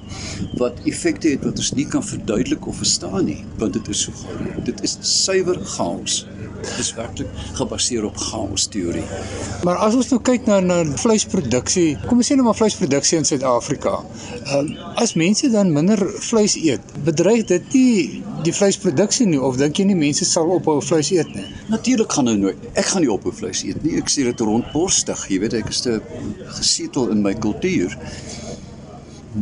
wat 0.59 0.79
effekte 0.89 1.33
het 1.33 1.43
wat 1.45 1.57
ons 1.57 1.73
nie 1.77 1.87
kan 1.87 2.03
verduidelik 2.03 2.67
of 2.67 2.81
verstaan 2.81 3.25
nie 3.25 3.41
want 3.57 3.73
dit 3.73 3.87
is 3.93 4.05
so 4.05 4.11
groot 4.23 4.65
dit 4.65 4.83
is 4.87 4.97
suiwer 5.01 5.59
chaos 5.75 6.23
is 6.79 6.93
werklik 6.97 7.29
gebaseer 7.57 8.05
op 8.07 8.17
chaos 8.17 8.67
teorie. 8.71 9.03
Maar 9.63 9.81
as 9.87 9.97
ons 9.99 10.09
nou 10.13 10.19
kyk 10.23 10.47
na 10.49 10.59
na 10.63 10.79
vleisproduksie, 10.99 11.87
kom 12.07 12.21
ons 12.21 12.31
sê 12.31 12.37
nou 12.37 12.47
maar 12.47 12.57
vleisproduksie 12.57 13.19
in 13.19 13.27
Suid-Afrika. 13.27 13.99
Ehm 14.43 14.59
um, 14.59 14.71
as 15.03 15.15
mense 15.19 15.49
dan 15.51 15.71
minder 15.73 15.99
vleis 16.23 16.55
eet, 16.59 16.93
bedreig 17.05 17.47
dit 17.49 17.73
nie 17.73 18.21
die 18.45 18.53
vleisproduksie 18.55 19.27
nie 19.27 19.41
of 19.41 19.57
dink 19.59 19.79
jy 19.79 19.87
nie 19.89 19.97
mense 19.99 20.25
sal 20.27 20.51
ophou 20.53 20.79
vleis 20.83 21.11
eet 21.15 21.31
nie? 21.35 21.45
Natuurlik 21.73 22.11
gaan 22.13 22.29
hulle 22.31 22.45
nooit. 22.47 22.67
Ek 22.73 22.91
gaan 22.91 23.03
nie 23.05 23.11
ophou 23.11 23.33
vleis 23.35 23.63
eet 23.67 23.83
nie. 23.83 23.97
Ek 24.01 24.11
sê 24.11 24.27
dit 24.27 24.45
rondborstig, 24.45 25.27
jy 25.31 25.41
weet, 25.43 25.57
ek 25.63 25.71
is 25.73 25.83
te 25.85 25.99
gesetel 26.59 27.11
in 27.15 27.23
my 27.25 27.33
kultuur. 27.45 27.97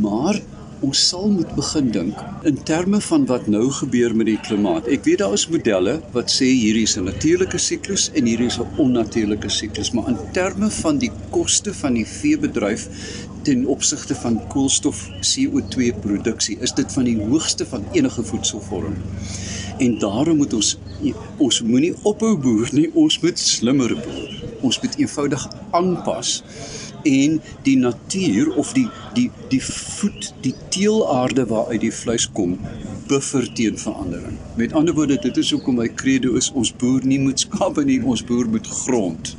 Maar 0.02 0.40
ons 0.82 1.02
sal 1.08 1.28
moet 1.30 1.50
begin 1.54 1.90
dink 1.94 2.22
in 2.48 2.56
terme 2.68 2.98
van 3.06 3.24
wat 3.30 3.46
nou 3.54 3.68
gebeur 3.76 4.14
met 4.18 4.26
die 4.26 4.38
klimaat. 4.46 4.88
Ek 4.90 5.04
weet 5.06 5.20
daar 5.22 5.34
is 5.36 5.46
modelle 5.52 5.98
wat 6.14 6.32
sê 6.34 6.48
hierdie 6.50 6.82
is 6.88 6.96
'n 6.98 7.06
natuurlike 7.06 7.58
siklus 7.58 8.10
en 8.14 8.26
hierdie 8.26 8.50
is 8.50 8.58
'n 8.58 8.66
onnatuurlike 8.84 9.48
siklus, 9.48 9.92
maar 9.92 10.08
in 10.08 10.18
terme 10.32 10.70
van 10.70 10.98
die 10.98 11.12
koste 11.30 11.74
van 11.74 11.94
die 11.94 12.06
veebedryf 12.06 12.88
ten 13.42 13.66
opsigte 13.66 14.14
van 14.14 14.40
koolstof 14.48 15.08
CO2 15.20 15.92
produksie 16.00 16.58
is 16.60 16.72
dit 16.72 16.92
van 16.92 17.04
die 17.04 17.18
hoogste 17.18 17.66
van 17.66 17.84
enige 17.92 18.22
voedselvorm. 18.22 18.96
En 19.78 19.98
daarom 19.98 20.36
moet 20.36 20.54
ons 20.54 20.78
ons 21.36 21.62
moenie 21.62 21.94
ophou 22.02 22.36
boer 22.38 22.68
nie, 22.72 22.90
ons 22.94 23.20
moet 23.20 23.38
slimmer 23.38 23.94
boer. 23.94 24.30
Ons 24.60 24.80
moet 24.80 24.98
eenvoudig 24.98 25.48
aanpas 25.70 26.42
en 27.08 27.40
die 27.66 27.76
natuur 27.80 28.54
of 28.60 28.72
die 28.76 28.88
die 29.16 29.28
die 29.52 29.60
voed 29.62 30.32
die 30.44 30.54
teelaarde 30.74 31.46
waaruit 31.50 31.80
die 31.84 31.92
vleis 31.92 32.28
kom 32.32 32.58
buffer 33.10 33.46
teen 33.54 33.78
verandering. 33.78 34.38
Met 34.56 34.72
ander 34.72 34.94
woorde, 34.94 35.18
dit 35.20 35.36
is 35.36 35.50
hoekom 35.52 35.76
my 35.80 35.88
credo 36.00 36.36
is 36.40 36.50
ons 36.56 36.72
boer 36.80 37.04
nie 37.04 37.18
moet 37.20 37.40
skape 37.44 37.84
nie, 37.84 37.98
ons 38.04 38.24
boer 38.24 38.48
moet 38.48 38.66
grond. 38.84 39.34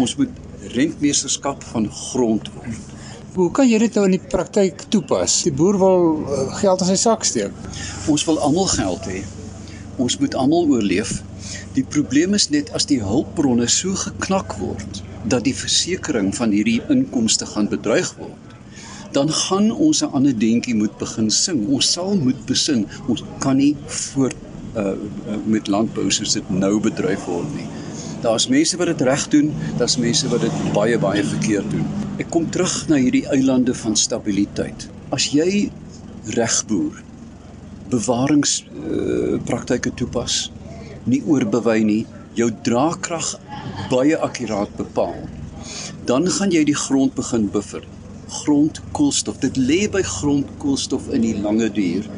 Ons 0.00 0.16
moet 0.16 0.42
rentmeesterskap 0.74 1.64
van 1.72 1.88
grond 1.90 2.48
word. 2.54 2.92
Hoe 3.34 3.50
kan 3.50 3.66
jy 3.66 3.80
dit 3.82 3.96
nou 3.98 4.04
in 4.06 4.14
die 4.14 4.22
praktyk 4.30 4.86
toepas? 4.94 5.40
Die 5.42 5.52
boer 5.52 5.78
wil 5.80 6.04
uh, 6.22 6.44
geld 6.60 6.84
in 6.84 6.90
sy 6.92 6.98
sak 7.00 7.26
steek. 7.26 7.56
Ons 8.10 8.24
wil 8.28 8.38
almal 8.46 8.68
geld 8.70 9.08
hê. 9.10 9.24
Ons 9.98 10.16
moet 10.22 10.36
almal 10.38 10.70
oorleef. 10.70 11.16
Die 11.74 11.82
probleem 11.82 12.36
is 12.38 12.50
net 12.54 12.68
as 12.78 12.84
die 12.86 13.00
hulpbronne 13.02 13.66
so 13.66 13.96
geknak 13.98 14.52
word 14.60 15.00
dat 15.26 15.42
die 15.42 15.54
versekering 15.58 16.28
van 16.36 16.52
hierdie 16.54 16.78
inkomste 16.92 17.48
gaan 17.50 17.66
bedreig 17.72 18.12
word, 18.14 18.54
dan 19.16 19.30
gaan 19.30 19.72
ons 19.72 20.02
'n 20.02 20.12
ander 20.14 20.36
deuntjie 20.38 20.74
moet 20.74 20.94
begin 20.98 21.30
sing. 21.30 21.66
Ons 21.66 21.90
sal 21.92 22.14
moet 22.14 22.46
besin. 22.46 22.86
Ons 23.08 23.24
kan 23.38 23.56
nie 23.56 23.74
voort 23.86 24.36
uh, 24.76 24.94
met 25.46 25.66
landbou 25.66 26.10
soos 26.10 26.32
dit 26.38 26.50
nou 26.50 26.78
bedryf 26.80 27.26
word 27.26 27.50
nie. 27.56 27.66
Daar's 28.22 28.48
mense 28.48 28.76
wat 28.76 28.86
dit 28.86 29.02
reg 29.10 29.28
doen, 29.28 29.52
daar's 29.78 29.98
mense 29.98 30.28
wat 30.28 30.40
dit 30.46 30.72
baie 30.72 30.98
baie 30.98 31.24
verkeerd 31.24 31.70
doen. 31.70 31.86
Ek 32.18 32.30
kom 32.30 32.50
terug 32.50 32.88
na 32.88 32.96
hierdie 32.96 33.26
eilande 33.26 33.74
van 33.74 33.96
stabiliteit. 33.96 34.88
As 35.10 35.26
jy 35.34 35.70
reg 36.38 36.66
boer, 36.66 37.02
bewarings 37.90 38.62
uh, 38.62 39.38
praktyke 39.44 39.90
toepas, 39.94 40.52
nie 41.10 41.22
oorbewy 41.26 41.80
nie, 41.84 42.02
jou 42.34 42.50
draagkrag 42.66 43.34
baie 43.90 44.16
akkuraat 44.18 44.72
bepaal, 44.78 45.18
dan 46.08 46.28
gaan 46.28 46.52
jy 46.52 46.64
die 46.68 46.76
grond 46.76 47.14
begin 47.16 47.48
buffer. 47.52 47.84
Grondkoolstof, 48.34 49.38
dit 49.44 49.58
lê 49.60 49.84
by 49.92 50.02
grondkoolstof 50.02 51.10
in 51.14 51.22
die 51.22 51.36
lange 51.38 51.68
duur. 51.72 52.08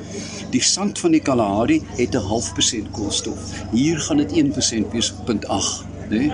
Die 0.55 0.62
sand 0.62 1.01
van 1.03 1.12
die 1.12 1.20
Kalahari 1.20 1.83
het 1.99 2.14
'n 2.14 2.29
half 2.31 2.55
persent 2.55 2.90
koolstof. 2.90 3.53
Hier 3.72 3.99
gaan 4.01 4.16
dit 4.16 4.33
1% 4.33 4.92
wees, 4.92 5.12
0.8 5.27 5.85
nê? 6.11 6.18
Nee? 6.18 6.29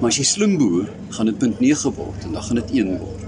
Maar 0.00 0.10
as 0.10 0.16
jy 0.16 0.24
slim 0.24 0.56
boer, 0.58 0.88
gaan 1.08 1.26
dit 1.26 1.38
punt 1.38 1.60
9 1.60 1.92
word 1.94 2.24
en 2.24 2.32
dan 2.32 2.42
gaan 2.42 2.60
dit 2.62 2.70
1 2.70 2.98
word. 2.98 3.20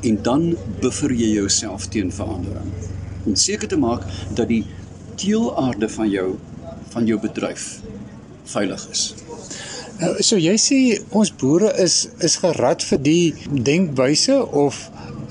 En 0.00 0.18
dan 0.22 0.56
buffer 0.80 1.12
jy 1.12 1.32
jouself 1.34 1.86
teen 1.86 2.12
verandering. 2.12 2.72
Om 3.24 3.34
seker 3.34 3.68
te 3.68 3.76
maak 3.76 4.06
dat 4.34 4.48
die 4.48 4.64
teelaarde 5.14 5.88
van 5.88 6.08
jou 6.10 6.38
van 6.94 7.06
jou 7.06 7.18
bedryf 7.20 7.80
veilig 8.50 8.86
is. 8.90 9.02
Nou, 10.00 10.14
so 10.24 10.38
jy 10.40 10.54
sê 10.60 10.78
ons 11.16 11.30
boere 11.42 11.70
is 11.82 12.06
is 12.24 12.38
gerad 12.40 12.82
vir 12.88 13.02
die 13.04 13.24
denkwyse 13.68 14.38
of 14.64 14.78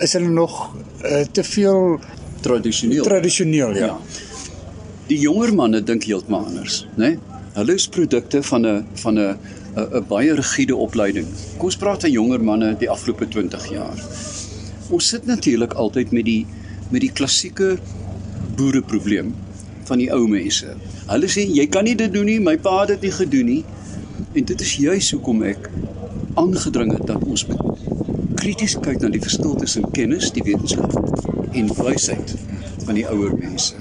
is 0.03 0.13
hulle 0.15 0.29
nog 0.31 0.59
uh, 1.03 1.23
te 1.33 1.43
veel 1.43 1.97
tradisioneel? 2.45 3.03
Tradisioneel, 3.03 3.75
ja. 3.75 3.93
ja. 3.93 4.27
Die 5.09 5.17
jonger 5.19 5.55
manne 5.57 5.81
dink 5.83 6.05
heeltemal 6.05 6.45
anders, 6.51 6.83
né? 6.95 7.15
Nee? 7.15 7.17
Hulle 7.55 7.73
is 7.75 7.87
produkte 7.91 8.43
van 8.45 8.67
'n 8.67 8.85
van 9.01 9.19
'n 9.19 9.37
'n 9.75 10.05
baie 10.07 10.33
rigiede 10.35 10.75
opleiding. 10.75 11.27
Kom 11.57 11.65
ons 11.65 11.77
praat 11.77 12.01
van 12.01 12.11
jonger 12.11 12.43
manne 12.43 12.75
die 12.77 12.89
afgelope 12.89 13.27
20 13.27 13.69
jaar. 13.71 13.97
Ons 14.89 15.07
sit 15.07 15.25
natuurlik 15.25 15.73
altyd 15.73 16.11
met 16.11 16.25
die 16.25 16.45
met 16.89 17.01
die 17.01 17.11
klassieke 17.11 17.77
boereprobleem 18.55 19.33
van 19.89 20.01
die 20.01 20.09
ou 20.13 20.23
mense. 20.29 20.77
Hulle 21.09 21.29
sê 21.31 21.45
jy 21.49 21.65
kan 21.73 21.87
nie 21.89 21.97
dit 21.99 22.13
doen 22.13 22.29
nie, 22.29 22.39
my 22.43 22.55
pa 22.61 22.81
het 22.83 22.95
dit 22.95 23.09
nie 23.09 23.15
gedoen 23.17 23.53
nie. 23.53 23.61
En 24.37 24.45
dit 24.45 24.61
is 24.61 24.75
juis 24.77 25.11
hoekom 25.15 25.43
ek 25.49 25.69
aangedring 26.39 26.93
het 26.93 27.07
dat 27.09 27.23
ons 27.25 27.45
krities 28.39 28.77
kyk 28.79 29.01
na 29.03 29.11
die 29.11 29.21
verskil 29.23 29.55
tussen 29.59 29.87
kennis, 29.95 30.31
die 30.35 30.45
wetenskap 30.45 30.93
en 31.57 31.71
wysheid 31.81 32.35
van 32.85 32.97
die 32.99 33.05
ouer 33.09 33.35
mense. 33.37 33.77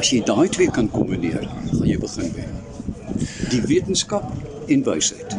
As 0.00 0.10
jy 0.10 0.22
daai 0.26 0.48
twee 0.52 0.70
kan 0.72 0.88
kombineer, 0.90 1.44
gaan 1.70 1.88
jy 1.88 1.98
begin 2.00 2.30
wen. 2.36 2.60
Die 3.52 3.62
wetenskap 3.68 4.30
en 4.72 4.84
wysheid. 4.86 5.36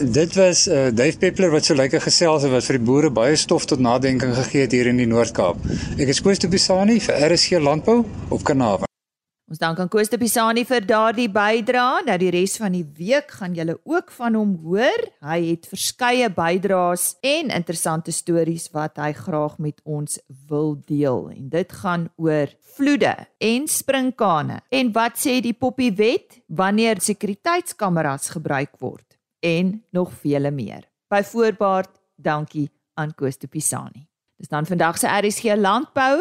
Dit 0.00 0.36
was 0.38 0.66
uh, 0.68 0.88
Dave 0.94 1.18
Peppler 1.18 1.50
wat 1.52 1.66
so 1.66 1.76
lekker 1.76 2.00
gesels 2.00 2.46
het 2.46 2.54
wat 2.54 2.64
vir 2.64 2.78
die 2.78 2.86
boere 2.86 3.10
baie 3.12 3.36
stof 3.36 3.66
tot 3.68 3.82
nadenking 3.84 4.32
gegee 4.38 4.64
het 4.64 4.76
hier 4.76 4.88
in 4.92 5.02
die 5.02 5.08
Noord-Kaap. 5.10 5.66
Ek 5.98 6.14
is 6.14 6.22
Koos 6.24 6.40
de 6.40 6.48
Pisani 6.48 7.00
vir 7.04 7.26
RSG 7.32 7.60
Landbou 7.60 8.04
op 8.30 8.46
Kanaal. 8.46 8.89
Ons 9.50 9.58
dank 9.58 9.80
aan 9.82 9.88
Koos 9.90 10.06
de 10.06 10.14
Pisani 10.14 10.62
vir 10.62 10.84
daardie 10.86 11.26
bydrae. 11.26 12.04
Nou 12.06 12.14
die 12.22 12.28
res 12.30 12.52
van 12.60 12.70
die 12.70 12.84
week 12.94 13.32
gaan 13.34 13.56
julle 13.58 13.74
ook 13.82 14.12
van 14.14 14.38
hom 14.38 14.52
hoor. 14.62 15.02
Hy 15.26 15.38
het 15.48 15.66
verskeie 15.66 16.28
bydraes 16.30 17.16
en 17.26 17.50
interessante 17.56 18.14
stories 18.14 18.68
wat 18.70 19.02
hy 19.02 19.10
graag 19.18 19.58
met 19.58 19.82
ons 19.82 20.20
wil 20.46 20.76
deel. 20.86 21.32
En 21.34 21.50
dit 21.50 21.76
gaan 21.82 22.06
oor 22.14 22.54
vloede 22.76 23.16
en 23.42 23.66
sprinkane. 23.66 24.62
En 24.70 24.94
wat 24.94 25.18
sê 25.18 25.40
die 25.42 25.56
Poppy 25.58 25.90
wet 25.98 26.38
wanneer 26.46 27.02
sekuriteitskameras 27.02 28.30
gebruik 28.38 28.78
word 28.78 29.18
en 29.42 29.80
nog 29.90 30.14
vele 30.22 30.54
meer. 30.54 30.86
Byvoorbeeld, 31.10 31.90
dankie 32.14 32.68
aan 32.94 33.18
Koos 33.18 33.42
de 33.42 33.50
Pisani. 33.50 34.06
Dis 34.38 34.48
dan 34.48 34.62
vandag 34.62 35.02
se 35.02 35.10
RSG 35.10 35.58
landbou. 35.58 36.20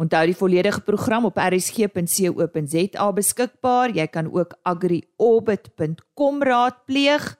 Onthou 0.00 0.22
die 0.30 0.36
volledige 0.36 0.80
program 0.80 1.24
op 1.28 1.36
rsg.co.za 1.36 3.12
beskikbaar. 3.12 3.92
Jy 3.92 4.06
kan 4.08 4.32
ook 4.32 4.56
agriorbit.com 4.64 6.42
raadpleeg. 6.42 7.36